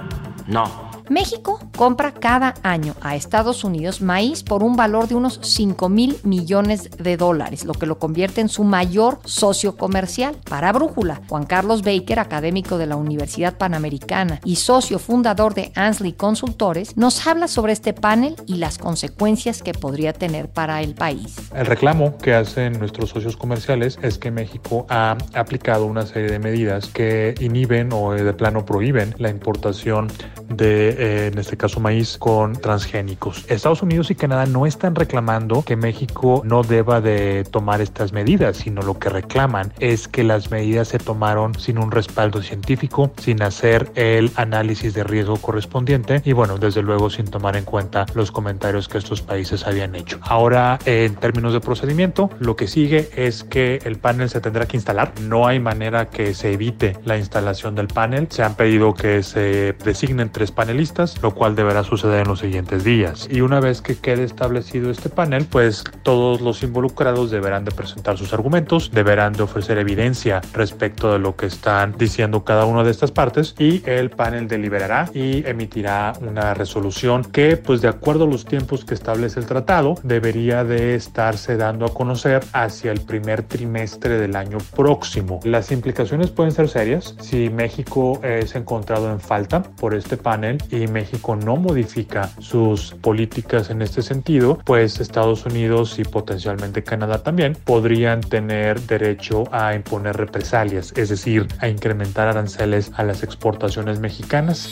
no. 0.46 0.89
México 1.10 1.58
compra 1.76 2.14
cada 2.14 2.54
año 2.62 2.94
a 3.00 3.16
Estados 3.16 3.64
Unidos 3.64 4.00
maíz 4.00 4.44
por 4.44 4.62
un 4.62 4.76
valor 4.76 5.08
de 5.08 5.16
unos 5.16 5.40
5 5.42 5.88
mil 5.88 6.16
millones 6.22 6.88
de 6.98 7.16
dólares, 7.16 7.64
lo 7.64 7.72
que 7.72 7.86
lo 7.86 7.98
convierte 7.98 8.40
en 8.40 8.48
su 8.48 8.62
mayor 8.62 9.18
socio 9.24 9.76
comercial. 9.76 10.36
Para 10.48 10.70
Brújula, 10.70 11.20
Juan 11.28 11.46
Carlos 11.46 11.82
Baker, 11.82 12.20
académico 12.20 12.78
de 12.78 12.86
la 12.86 12.94
Universidad 12.94 13.58
Panamericana 13.58 14.40
y 14.44 14.54
socio 14.54 15.00
fundador 15.00 15.52
de 15.54 15.72
Ansley 15.74 16.12
Consultores, 16.12 16.96
nos 16.96 17.26
habla 17.26 17.48
sobre 17.48 17.72
este 17.72 17.92
panel 17.92 18.36
y 18.46 18.58
las 18.58 18.78
consecuencias 18.78 19.64
que 19.64 19.72
podría 19.72 20.12
tener 20.12 20.48
para 20.48 20.80
el 20.80 20.94
país. 20.94 21.50
El 21.52 21.66
reclamo 21.66 22.18
que 22.18 22.34
hacen 22.34 22.78
nuestros 22.78 23.10
socios 23.10 23.36
comerciales 23.36 23.98
es 24.00 24.16
que 24.16 24.30
México 24.30 24.86
ha 24.88 25.16
aplicado 25.34 25.86
una 25.86 26.06
serie 26.06 26.30
de 26.30 26.38
medidas 26.38 26.86
que 26.86 27.34
inhiben 27.40 27.92
o 27.92 28.12
de 28.12 28.32
plano 28.32 28.64
prohíben 28.64 29.16
la 29.18 29.28
importación 29.28 30.06
de 30.48 30.99
eh, 30.99 30.99
en 31.00 31.38
este 31.38 31.56
caso 31.56 31.80
maíz, 31.80 32.18
con 32.18 32.52
transgénicos. 32.52 33.44
Estados 33.48 33.82
Unidos 33.82 34.10
y 34.10 34.14
Canadá 34.14 34.44
no 34.44 34.66
están 34.66 34.94
reclamando 34.94 35.62
que 35.62 35.74
México 35.76 36.42
no 36.44 36.62
deba 36.62 37.00
de 37.00 37.44
tomar 37.50 37.80
estas 37.80 38.12
medidas, 38.12 38.58
sino 38.58 38.82
lo 38.82 38.98
que 38.98 39.08
reclaman 39.08 39.72
es 39.80 40.08
que 40.08 40.24
las 40.24 40.50
medidas 40.50 40.88
se 40.88 40.98
tomaron 40.98 41.54
sin 41.58 41.78
un 41.78 41.90
respaldo 41.90 42.42
científico, 42.42 43.12
sin 43.16 43.42
hacer 43.42 43.90
el 43.94 44.30
análisis 44.36 44.92
de 44.92 45.04
riesgo 45.04 45.38
correspondiente 45.38 46.20
y 46.24 46.32
bueno, 46.32 46.58
desde 46.58 46.82
luego 46.82 47.08
sin 47.08 47.26
tomar 47.26 47.56
en 47.56 47.64
cuenta 47.64 48.04
los 48.14 48.30
comentarios 48.30 48.88
que 48.88 48.98
estos 48.98 49.22
países 49.22 49.66
habían 49.66 49.94
hecho. 49.94 50.18
Ahora, 50.22 50.78
en 50.84 51.14
términos 51.14 51.54
de 51.54 51.60
procedimiento, 51.60 52.28
lo 52.40 52.56
que 52.56 52.68
sigue 52.68 53.08
es 53.16 53.42
que 53.44 53.78
el 53.84 53.96
panel 53.96 54.28
se 54.28 54.40
tendrá 54.40 54.66
que 54.66 54.76
instalar. 54.76 55.12
No 55.22 55.46
hay 55.46 55.60
manera 55.60 56.10
que 56.10 56.34
se 56.34 56.52
evite 56.52 56.96
la 57.04 57.16
instalación 57.16 57.74
del 57.74 57.88
panel. 57.88 58.28
Se 58.30 58.42
han 58.42 58.54
pedido 58.54 58.92
que 58.92 59.22
se 59.22 59.74
designen 59.84 60.30
tres 60.30 60.52
panelistas 60.52 60.79
lo 61.20 61.34
cual 61.34 61.54
deberá 61.56 61.84
suceder 61.84 62.22
en 62.22 62.28
los 62.28 62.40
siguientes 62.40 62.84
días. 62.84 63.28
Y 63.30 63.42
una 63.42 63.60
vez 63.60 63.82
que 63.82 63.96
quede 63.96 64.24
establecido 64.24 64.90
este 64.90 65.10
panel, 65.10 65.44
pues 65.44 65.84
todos 66.02 66.40
los 66.40 66.62
involucrados 66.62 67.30
deberán 67.30 67.66
de 67.66 67.70
presentar 67.70 68.16
sus 68.16 68.32
argumentos, 68.32 68.90
deberán 68.90 69.34
de 69.34 69.42
ofrecer 69.42 69.76
evidencia 69.76 70.40
respecto 70.54 71.12
de 71.12 71.18
lo 71.18 71.36
que 71.36 71.46
están 71.46 71.96
diciendo 71.98 72.44
cada 72.44 72.64
una 72.64 72.82
de 72.82 72.92
estas 72.92 73.10
partes 73.12 73.54
y 73.58 73.82
el 73.84 74.08
panel 74.08 74.48
deliberará 74.48 75.10
y 75.12 75.46
emitirá 75.46 76.14
una 76.22 76.54
resolución 76.54 77.24
que, 77.24 77.58
pues 77.58 77.82
de 77.82 77.88
acuerdo 77.88 78.24
a 78.24 78.28
los 78.28 78.46
tiempos 78.46 78.86
que 78.86 78.94
establece 78.94 79.38
el 79.38 79.46
tratado, 79.46 79.96
debería 80.02 80.64
de 80.64 80.94
estarse 80.94 81.58
dando 81.58 81.84
a 81.84 81.92
conocer 81.92 82.42
hacia 82.54 82.90
el 82.90 83.02
primer 83.02 83.42
trimestre 83.42 84.18
del 84.18 84.34
año 84.34 84.58
próximo. 84.74 85.40
Las 85.44 85.72
implicaciones 85.72 86.30
pueden 86.30 86.52
ser 86.52 86.68
serias 86.70 87.16
si 87.20 87.50
México 87.50 88.18
es 88.22 88.54
encontrado 88.54 89.10
en 89.12 89.20
falta 89.20 89.62
por 89.62 89.94
este 89.94 90.16
panel 90.16 90.58
y 90.70 90.86
México 90.86 91.36
no 91.36 91.56
modifica 91.56 92.30
sus 92.40 92.92
políticas 93.00 93.70
en 93.70 93.82
este 93.82 94.02
sentido, 94.02 94.58
pues 94.64 95.00
Estados 95.00 95.44
Unidos 95.46 95.98
y 95.98 96.04
potencialmente 96.04 96.82
Canadá 96.82 97.22
también 97.22 97.56
podrían 97.64 98.20
tener 98.20 98.80
derecho 98.82 99.44
a 99.52 99.74
imponer 99.74 100.16
represalias, 100.16 100.92
es 100.96 101.08
decir, 101.08 101.46
a 101.60 101.68
incrementar 101.68 102.28
aranceles 102.28 102.90
a 102.96 103.02
las 103.02 103.22
exportaciones 103.22 104.00
mexicanas. 104.00 104.68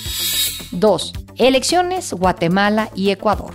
2. 0.72 1.12
Elecciones 1.36 2.12
Guatemala 2.12 2.90
y 2.94 3.10
Ecuador. 3.10 3.54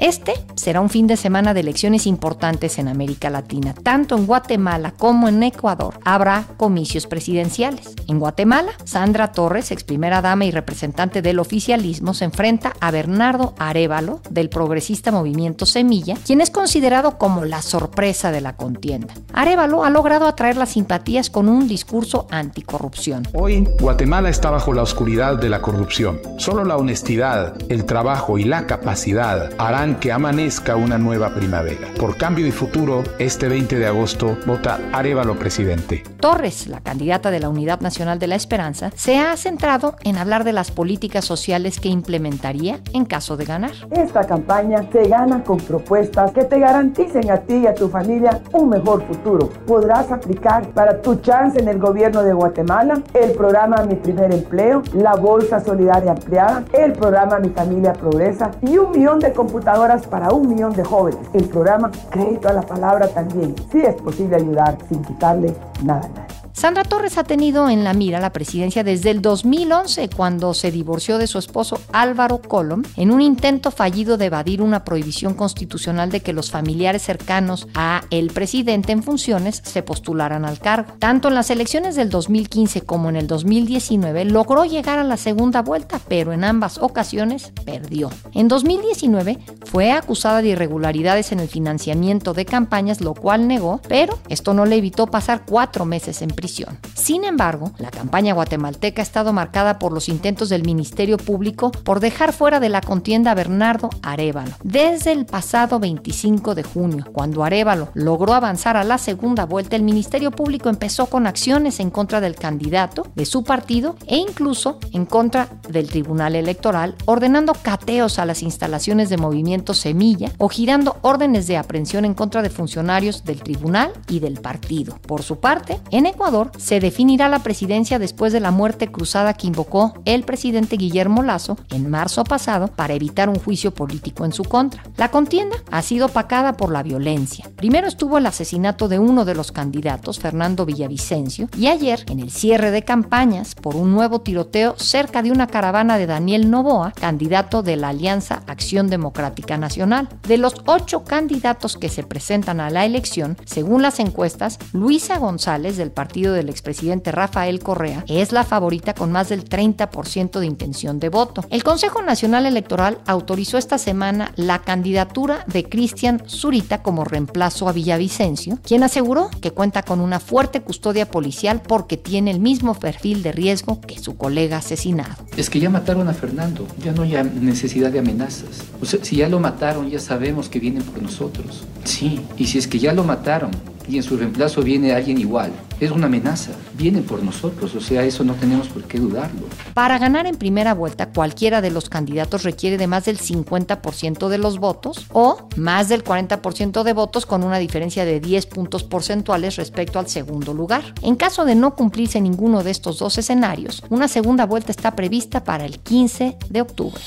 Este 0.00 0.32
será 0.54 0.80
un 0.80 0.88
fin 0.88 1.06
de 1.06 1.18
semana 1.18 1.52
de 1.52 1.60
elecciones 1.60 2.06
importantes 2.06 2.78
en 2.78 2.88
América 2.88 3.28
Latina. 3.28 3.74
Tanto 3.74 4.16
en 4.16 4.24
Guatemala 4.24 4.94
como 4.96 5.28
en 5.28 5.42
Ecuador 5.42 6.00
habrá 6.06 6.46
comicios 6.56 7.06
presidenciales. 7.06 7.94
En 8.08 8.18
Guatemala, 8.18 8.72
Sandra 8.84 9.32
Torres, 9.32 9.70
ex 9.70 9.84
primera 9.84 10.22
dama 10.22 10.46
y 10.46 10.52
representante 10.52 11.20
del 11.20 11.38
oficialismo, 11.38 12.14
se 12.14 12.24
enfrenta 12.24 12.72
a 12.80 12.90
Bernardo 12.90 13.54
Arevalo, 13.58 14.22
del 14.30 14.48
progresista 14.48 15.12
movimiento 15.12 15.66
Semilla, 15.66 16.16
quien 16.24 16.40
es 16.40 16.50
considerado 16.50 17.18
como 17.18 17.44
la 17.44 17.60
sorpresa 17.60 18.32
de 18.32 18.40
la 18.40 18.56
contienda. 18.56 19.12
Arevalo 19.34 19.84
ha 19.84 19.90
logrado 19.90 20.26
atraer 20.26 20.56
las 20.56 20.70
simpatías 20.70 21.28
con 21.28 21.46
un 21.46 21.68
discurso 21.68 22.26
anticorrupción. 22.30 23.28
Hoy, 23.34 23.68
Guatemala 23.78 24.30
está 24.30 24.48
bajo 24.48 24.72
la 24.72 24.82
oscuridad 24.82 25.36
de 25.36 25.50
la 25.50 25.60
corrupción. 25.60 26.22
Solo 26.38 26.64
la 26.64 26.78
honestidad, 26.78 27.54
el 27.68 27.84
trabajo 27.84 28.38
y 28.38 28.44
la 28.44 28.66
capacidad 28.66 29.50
harán 29.58 29.89
que 29.96 30.12
amanezca 30.12 30.76
una 30.76 30.98
nueva 30.98 31.34
primavera. 31.34 31.88
Por 31.98 32.16
cambio 32.16 32.46
y 32.46 32.52
futuro, 32.52 33.02
este 33.18 33.48
20 33.48 33.78
de 33.78 33.86
agosto 33.86 34.36
vota 34.46 34.78
Arevalo 34.92 35.38
presidente. 35.38 36.02
Torres, 36.20 36.66
la 36.66 36.80
candidata 36.80 37.30
de 37.30 37.40
la 37.40 37.48
Unidad 37.48 37.80
Nacional 37.80 38.18
de 38.18 38.26
la 38.26 38.34
Esperanza, 38.34 38.90
se 38.94 39.18
ha 39.18 39.36
centrado 39.36 39.96
en 40.04 40.18
hablar 40.18 40.44
de 40.44 40.52
las 40.52 40.70
políticas 40.70 41.24
sociales 41.24 41.80
que 41.80 41.88
implementaría 41.88 42.80
en 42.92 43.06
caso 43.06 43.36
de 43.36 43.46
ganar. 43.46 43.72
Esta 43.90 44.26
campaña 44.26 44.86
se 44.92 45.08
gana 45.08 45.42
con 45.42 45.58
propuestas 45.58 46.32
que 46.32 46.44
te 46.44 46.58
garanticen 46.58 47.30
a 47.30 47.38
ti 47.38 47.54
y 47.56 47.66
a 47.66 47.74
tu 47.74 47.88
familia 47.88 48.40
un 48.52 48.68
mejor 48.68 49.06
futuro. 49.06 49.48
Podrás 49.66 50.12
aplicar 50.12 50.68
para 50.70 51.00
tu 51.00 51.16
chance 51.16 51.58
en 51.58 51.68
el 51.68 51.78
gobierno 51.78 52.22
de 52.22 52.32
Guatemala 52.32 53.02
el 53.14 53.32
programa 53.32 53.82
Mi 53.84 53.94
Primer 53.94 54.32
Empleo, 54.32 54.82
la 54.94 55.14
Bolsa 55.14 55.60
Solidaria 55.60 56.12
Ampliada, 56.12 56.64
el 56.72 56.92
programa 56.92 57.38
Mi 57.38 57.48
Familia 57.48 57.92
Progresa 57.92 58.50
y 58.62 58.76
un 58.76 58.90
millón 58.92 59.18
de 59.20 59.32
computadoras 59.32 59.79
para 59.80 60.30
un 60.30 60.46
millón 60.46 60.74
de 60.74 60.84
jóvenes. 60.84 61.26
El 61.32 61.48
programa 61.48 61.90
Crédito 62.10 62.48
a 62.48 62.52
la 62.52 62.60
Palabra 62.60 63.08
también. 63.08 63.54
Sí 63.72 63.80
es 63.80 63.94
posible 63.94 64.36
ayudar 64.36 64.76
sin 64.90 65.02
quitarle 65.02 65.56
nada 65.82 66.06
a. 66.14 66.29
Sandra 66.60 66.84
Torres 66.84 67.16
ha 67.16 67.24
tenido 67.24 67.70
en 67.70 67.84
la 67.84 67.94
mira 67.94 68.20
la 68.20 68.34
presidencia 68.34 68.84
desde 68.84 69.10
el 69.10 69.22
2011, 69.22 70.10
cuando 70.14 70.52
se 70.52 70.70
divorció 70.70 71.16
de 71.16 71.26
su 71.26 71.38
esposo 71.38 71.80
Álvaro 71.90 72.42
Colom 72.42 72.82
en 72.98 73.12
un 73.12 73.22
intento 73.22 73.70
fallido 73.70 74.18
de 74.18 74.26
evadir 74.26 74.60
una 74.60 74.84
prohibición 74.84 75.32
constitucional 75.32 76.10
de 76.10 76.20
que 76.20 76.34
los 76.34 76.50
familiares 76.50 77.00
cercanos 77.00 77.66
a 77.74 78.02
el 78.10 78.28
presidente 78.28 78.92
en 78.92 79.02
funciones 79.02 79.62
se 79.64 79.82
postularan 79.82 80.44
al 80.44 80.58
cargo. 80.58 80.92
Tanto 80.98 81.28
en 81.28 81.34
las 81.34 81.48
elecciones 81.48 81.96
del 81.96 82.10
2015 82.10 82.82
como 82.82 83.08
en 83.08 83.16
el 83.16 83.26
2019 83.26 84.26
logró 84.26 84.66
llegar 84.66 84.98
a 84.98 85.04
la 85.04 85.16
segunda 85.16 85.62
vuelta, 85.62 85.98
pero 86.08 86.34
en 86.34 86.44
ambas 86.44 86.76
ocasiones 86.76 87.54
perdió. 87.64 88.10
En 88.34 88.48
2019 88.48 89.38
fue 89.64 89.92
acusada 89.92 90.42
de 90.42 90.48
irregularidades 90.48 91.32
en 91.32 91.40
el 91.40 91.48
financiamiento 91.48 92.34
de 92.34 92.44
campañas, 92.44 93.00
lo 93.00 93.14
cual 93.14 93.48
negó, 93.48 93.80
pero 93.88 94.18
esto 94.28 94.52
no 94.52 94.66
le 94.66 94.76
evitó 94.76 95.06
pasar 95.06 95.44
cuatro 95.46 95.86
meses 95.86 96.20
en 96.20 96.28
prisión. 96.28 96.49
Sin 96.94 97.24
embargo, 97.24 97.72
la 97.78 97.90
campaña 97.90 98.34
guatemalteca 98.34 99.02
ha 99.02 99.02
estado 99.02 99.32
marcada 99.32 99.78
por 99.78 99.92
los 99.92 100.08
intentos 100.08 100.48
del 100.48 100.64
Ministerio 100.64 101.16
Público 101.16 101.70
por 101.70 102.00
dejar 102.00 102.32
fuera 102.32 102.60
de 102.60 102.68
la 102.68 102.80
contienda 102.80 103.30
a 103.30 103.34
Bernardo 103.34 103.90
Arevalo. 104.02 104.52
Desde 104.62 105.12
el 105.12 105.26
pasado 105.26 105.78
25 105.78 106.54
de 106.54 106.62
junio, 106.62 107.06
cuando 107.12 107.44
Arevalo 107.44 107.88
logró 107.94 108.34
avanzar 108.34 108.76
a 108.76 108.84
la 108.84 108.98
segunda 108.98 109.46
vuelta, 109.46 109.76
el 109.76 109.82
Ministerio 109.82 110.30
Público 110.30 110.68
empezó 110.68 111.06
con 111.06 111.26
acciones 111.26 111.80
en 111.80 111.90
contra 111.90 112.20
del 112.20 112.34
candidato, 112.36 113.06
de 113.14 113.26
su 113.26 113.44
partido 113.44 113.96
e 114.06 114.16
incluso 114.16 114.78
en 114.92 115.06
contra 115.06 115.48
del 115.68 115.88
Tribunal 115.88 116.36
Electoral, 116.36 116.96
ordenando 117.06 117.54
cateos 117.54 118.18
a 118.18 118.24
las 118.24 118.42
instalaciones 118.42 119.08
de 119.08 119.16
Movimiento 119.16 119.74
Semilla 119.74 120.32
o 120.38 120.48
girando 120.48 120.96
órdenes 121.02 121.46
de 121.46 121.56
aprehensión 121.56 122.04
en 122.04 122.14
contra 122.14 122.42
de 122.42 122.50
funcionarios 122.50 123.24
del 123.24 123.42
tribunal 123.42 123.92
y 124.08 124.20
del 124.20 124.40
partido. 124.40 124.96
Por 125.06 125.22
su 125.22 125.40
parte, 125.40 125.80
en 125.90 126.06
Ecuador, 126.06 126.29
se 126.58 126.78
definirá 126.78 127.28
la 127.28 127.40
presidencia 127.40 127.98
después 127.98 128.32
de 128.32 128.38
la 128.38 128.52
muerte 128.52 128.86
cruzada 128.86 129.34
que 129.34 129.48
invocó 129.48 129.94
el 130.04 130.22
presidente 130.22 130.76
Guillermo 130.76 131.24
Lazo 131.24 131.56
en 131.70 131.90
marzo 131.90 132.22
pasado 132.22 132.68
para 132.68 132.94
evitar 132.94 133.28
un 133.28 133.40
juicio 133.40 133.74
político 133.74 134.24
en 134.24 134.32
su 134.32 134.44
contra. 134.44 134.84
La 134.96 135.10
contienda 135.10 135.56
ha 135.72 135.82
sido 135.82 136.06
opacada 136.06 136.56
por 136.56 136.70
la 136.70 136.84
violencia. 136.84 137.50
Primero 137.56 137.88
estuvo 137.88 138.16
el 138.16 138.26
asesinato 138.26 138.86
de 138.86 139.00
uno 139.00 139.24
de 139.24 139.34
los 139.34 139.50
candidatos, 139.50 140.20
Fernando 140.20 140.66
Villavicencio, 140.66 141.48
y 141.58 141.66
ayer, 141.66 142.04
en 142.06 142.20
el 142.20 142.30
cierre 142.30 142.70
de 142.70 142.84
campañas, 142.84 143.56
por 143.56 143.74
un 143.74 143.90
nuevo 143.90 144.20
tiroteo 144.20 144.76
cerca 144.78 145.22
de 145.22 145.32
una 145.32 145.48
caravana 145.48 145.98
de 145.98 146.06
Daniel 146.06 146.48
Novoa, 146.48 146.92
candidato 146.92 147.64
de 147.64 147.74
la 147.74 147.88
Alianza 147.88 148.42
Acción 148.46 148.88
Democrática 148.88 149.56
Nacional. 149.56 150.08
De 150.28 150.38
los 150.38 150.54
ocho 150.66 151.02
candidatos 151.02 151.76
que 151.76 151.88
se 151.88 152.04
presentan 152.04 152.60
a 152.60 152.70
la 152.70 152.84
elección, 152.84 153.36
según 153.46 153.82
las 153.82 153.98
encuestas, 153.98 154.60
Luisa 154.72 155.18
González 155.18 155.76
del 155.76 155.90
Del 156.20 156.50
expresidente 156.50 157.12
Rafael 157.12 157.60
Correa, 157.60 158.04
es 158.06 158.30
la 158.30 158.44
favorita 158.44 158.92
con 158.92 159.10
más 159.10 159.30
del 159.30 159.42
30% 159.42 160.38
de 160.38 160.44
intención 160.44 161.00
de 161.00 161.08
voto. 161.08 161.44
El 161.48 161.64
Consejo 161.64 162.02
Nacional 162.02 162.44
Electoral 162.44 162.98
autorizó 163.06 163.56
esta 163.56 163.78
semana 163.78 164.32
la 164.36 164.60
candidatura 164.60 165.44
de 165.46 165.64
Cristian 165.64 166.22
Zurita 166.28 166.82
como 166.82 167.04
reemplazo 167.04 167.68
a 167.68 167.72
Villavicencio, 167.72 168.58
quien 168.62 168.82
aseguró 168.82 169.30
que 169.40 169.52
cuenta 169.52 169.82
con 169.82 170.00
una 170.00 170.20
fuerte 170.20 170.60
custodia 170.60 171.10
policial 171.10 171.62
porque 171.66 171.96
tiene 171.96 172.30
el 172.30 172.40
mismo 172.40 172.74
perfil 172.74 173.22
de 173.22 173.32
riesgo 173.32 173.80
que 173.80 173.98
su 173.98 174.18
colega 174.18 174.58
asesinado. 174.58 175.24
Es 175.38 175.48
que 175.48 175.58
ya 175.58 175.70
mataron 175.70 176.08
a 176.08 176.12
Fernando, 176.12 176.66
ya 176.84 176.92
no 176.92 177.02
hay 177.02 177.14
necesidad 177.40 177.90
de 177.90 178.00
amenazas. 178.00 178.64
Si 179.02 179.16
ya 179.16 179.28
lo 179.28 179.40
mataron, 179.40 179.88
ya 179.88 179.98
sabemos 179.98 180.50
que 180.50 180.60
vienen 180.60 180.82
por 180.82 181.02
nosotros. 181.02 181.64
Sí, 181.84 182.20
y 182.36 182.46
si 182.46 182.58
es 182.58 182.66
que 182.66 182.78
ya 182.78 182.92
lo 182.92 183.04
mataron, 183.04 183.50
y 183.90 183.96
en 183.96 184.02
su 184.02 184.16
reemplazo 184.16 184.62
viene 184.62 184.92
alguien 184.92 185.18
igual. 185.18 185.50
Es 185.80 185.90
una 185.90 186.06
amenaza, 186.06 186.52
viene 186.74 187.00
por 187.00 187.22
nosotros, 187.22 187.74
o 187.74 187.80
sea, 187.80 188.04
eso 188.04 188.22
no 188.22 188.34
tenemos 188.34 188.68
por 188.68 188.84
qué 188.84 188.98
dudarlo. 188.98 189.46
Para 189.74 189.98
ganar 189.98 190.26
en 190.26 190.36
primera 190.36 190.74
vuelta, 190.74 191.10
cualquiera 191.10 191.60
de 191.60 191.70
los 191.70 191.88
candidatos 191.88 192.44
requiere 192.44 192.78
de 192.78 192.86
más 192.86 193.06
del 193.06 193.18
50% 193.18 194.28
de 194.28 194.38
los 194.38 194.58
votos 194.58 195.06
o 195.12 195.48
más 195.56 195.88
del 195.88 196.04
40% 196.04 196.82
de 196.84 196.92
votos 196.92 197.26
con 197.26 197.42
una 197.42 197.58
diferencia 197.58 198.04
de 198.04 198.20
10 198.20 198.46
puntos 198.46 198.84
porcentuales 198.84 199.56
respecto 199.56 199.98
al 199.98 200.06
segundo 200.06 200.54
lugar. 200.54 200.82
En 201.02 201.16
caso 201.16 201.44
de 201.44 201.54
no 201.56 201.74
cumplirse 201.74 202.20
ninguno 202.20 202.62
de 202.62 202.70
estos 202.70 202.98
dos 202.98 203.18
escenarios, 203.18 203.82
una 203.88 204.06
segunda 204.06 204.46
vuelta 204.46 204.70
está 204.70 204.94
prevista 204.94 205.42
para 205.42 205.64
el 205.64 205.80
15 205.80 206.36
de 206.48 206.60
octubre. 206.60 207.00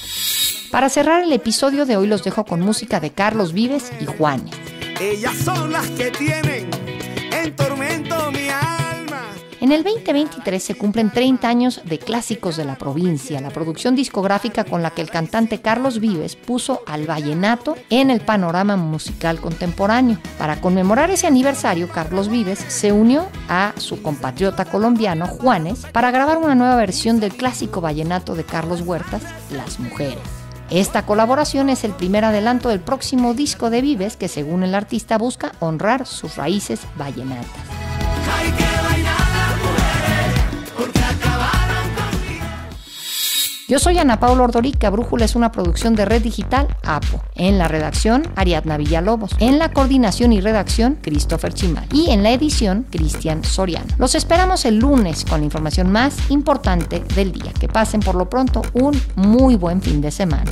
Para 0.71 0.89
cerrar 0.89 1.23
el 1.23 1.31
episodio 1.31 1.85
de 1.85 1.95
hoy 1.95 2.07
los 2.07 2.23
dejo 2.23 2.45
con 2.45 2.59
música 2.59 2.99
de 2.99 3.11
Carlos 3.11 3.53
Vives 3.53 3.91
y 4.01 4.05
Juanes. 4.05 4.55
Ellas 4.99 5.35
son 5.43 5.71
las 5.71 5.87
que 5.91 6.11
tienen 6.11 6.62
en 7.43 7.55
tormento 7.55 8.31
mi 8.31 8.47
alma. 8.49 9.21
En 9.59 9.71
el 9.71 9.83
2023 9.83 10.61
se 10.61 10.75
cumplen 10.75 11.09
30 11.09 11.47
años 11.47 11.81
de 11.85 11.99
Clásicos 11.99 12.57
de 12.57 12.65
la 12.65 12.77
Provincia, 12.77 13.41
la 13.41 13.49
producción 13.49 13.95
discográfica 13.95 14.63
con 14.63 14.81
la 14.81 14.91
que 14.91 15.01
el 15.01 15.09
cantante 15.09 15.61
Carlos 15.61 15.99
Vives 15.99 16.35
puso 16.35 16.83
al 16.85 17.05
vallenato 17.05 17.75
en 17.89 18.09
el 18.09 18.19
panorama 18.19 18.75
musical 18.75 19.39
contemporáneo. 19.39 20.17
Para 20.37 20.59
conmemorar 20.59 21.11
ese 21.11 21.27
aniversario, 21.27 21.89
Carlos 21.89 22.29
Vives 22.29 22.59
se 22.59 22.91
unió 22.91 23.27
a 23.47 23.73
su 23.77 24.01
compatriota 24.01 24.65
colombiano 24.65 25.27
Juanes 25.27 25.85
para 25.91 26.11
grabar 26.11 26.37
una 26.37 26.55
nueva 26.55 26.75
versión 26.75 27.19
del 27.19 27.33
clásico 27.35 27.81
vallenato 27.81 28.35
de 28.35 28.43
Carlos 28.43 28.81
Huertas, 28.81 29.23
Las 29.51 29.79
Mujeres. 29.79 30.42
Esta 30.73 31.05
colaboración 31.05 31.69
es 31.69 31.83
el 31.83 31.91
primer 31.91 32.25
adelanto 32.25 32.69
del 32.69 32.79
próximo 32.79 33.35
disco 33.35 33.69
de 33.69 33.81
Vives 33.81 34.17
que 34.17 34.27
según 34.27 34.63
el 34.63 34.73
artista 34.73 35.19
busca 35.19 35.51
honrar 35.59 36.07
sus 36.07 36.35
raíces 36.35 36.79
vallenatas. 36.97 37.45
Yo 43.73 43.79
soy 43.79 43.97
Ana 43.97 44.19
Paula 44.19 44.43
Ordorica. 44.43 44.91
Brújula 44.91 45.25
es 45.25 45.35
una 45.35 45.51
producción 45.51 45.95
de 45.95 46.05
Red 46.05 46.21
Digital 46.21 46.67
APO. 46.83 47.23
En 47.33 47.57
la 47.57 47.67
redacción, 47.67 48.21
Ariadna 48.35 48.77
Villalobos. 48.77 49.31
En 49.39 49.57
la 49.57 49.73
coordinación 49.73 50.31
y 50.31 50.41
redacción, 50.41 50.99
Christopher 51.01 51.55
Chimal. 51.55 51.87
Y 51.91 52.11
en 52.11 52.21
la 52.21 52.29
edición, 52.29 52.85
Cristian 52.91 53.43
Soriano. 53.43 53.87
Los 53.97 54.13
esperamos 54.13 54.65
el 54.65 54.77
lunes 54.77 55.25
con 55.27 55.39
la 55.39 55.45
información 55.45 55.91
más 55.91 56.29
importante 56.29 57.03
del 57.15 57.31
día. 57.31 57.51
Que 57.59 57.67
pasen 57.67 58.01
por 58.01 58.13
lo 58.13 58.29
pronto 58.29 58.61
un 58.73 58.95
muy 59.15 59.55
buen 59.55 59.81
fin 59.81 60.01
de 60.01 60.11
semana. 60.11 60.51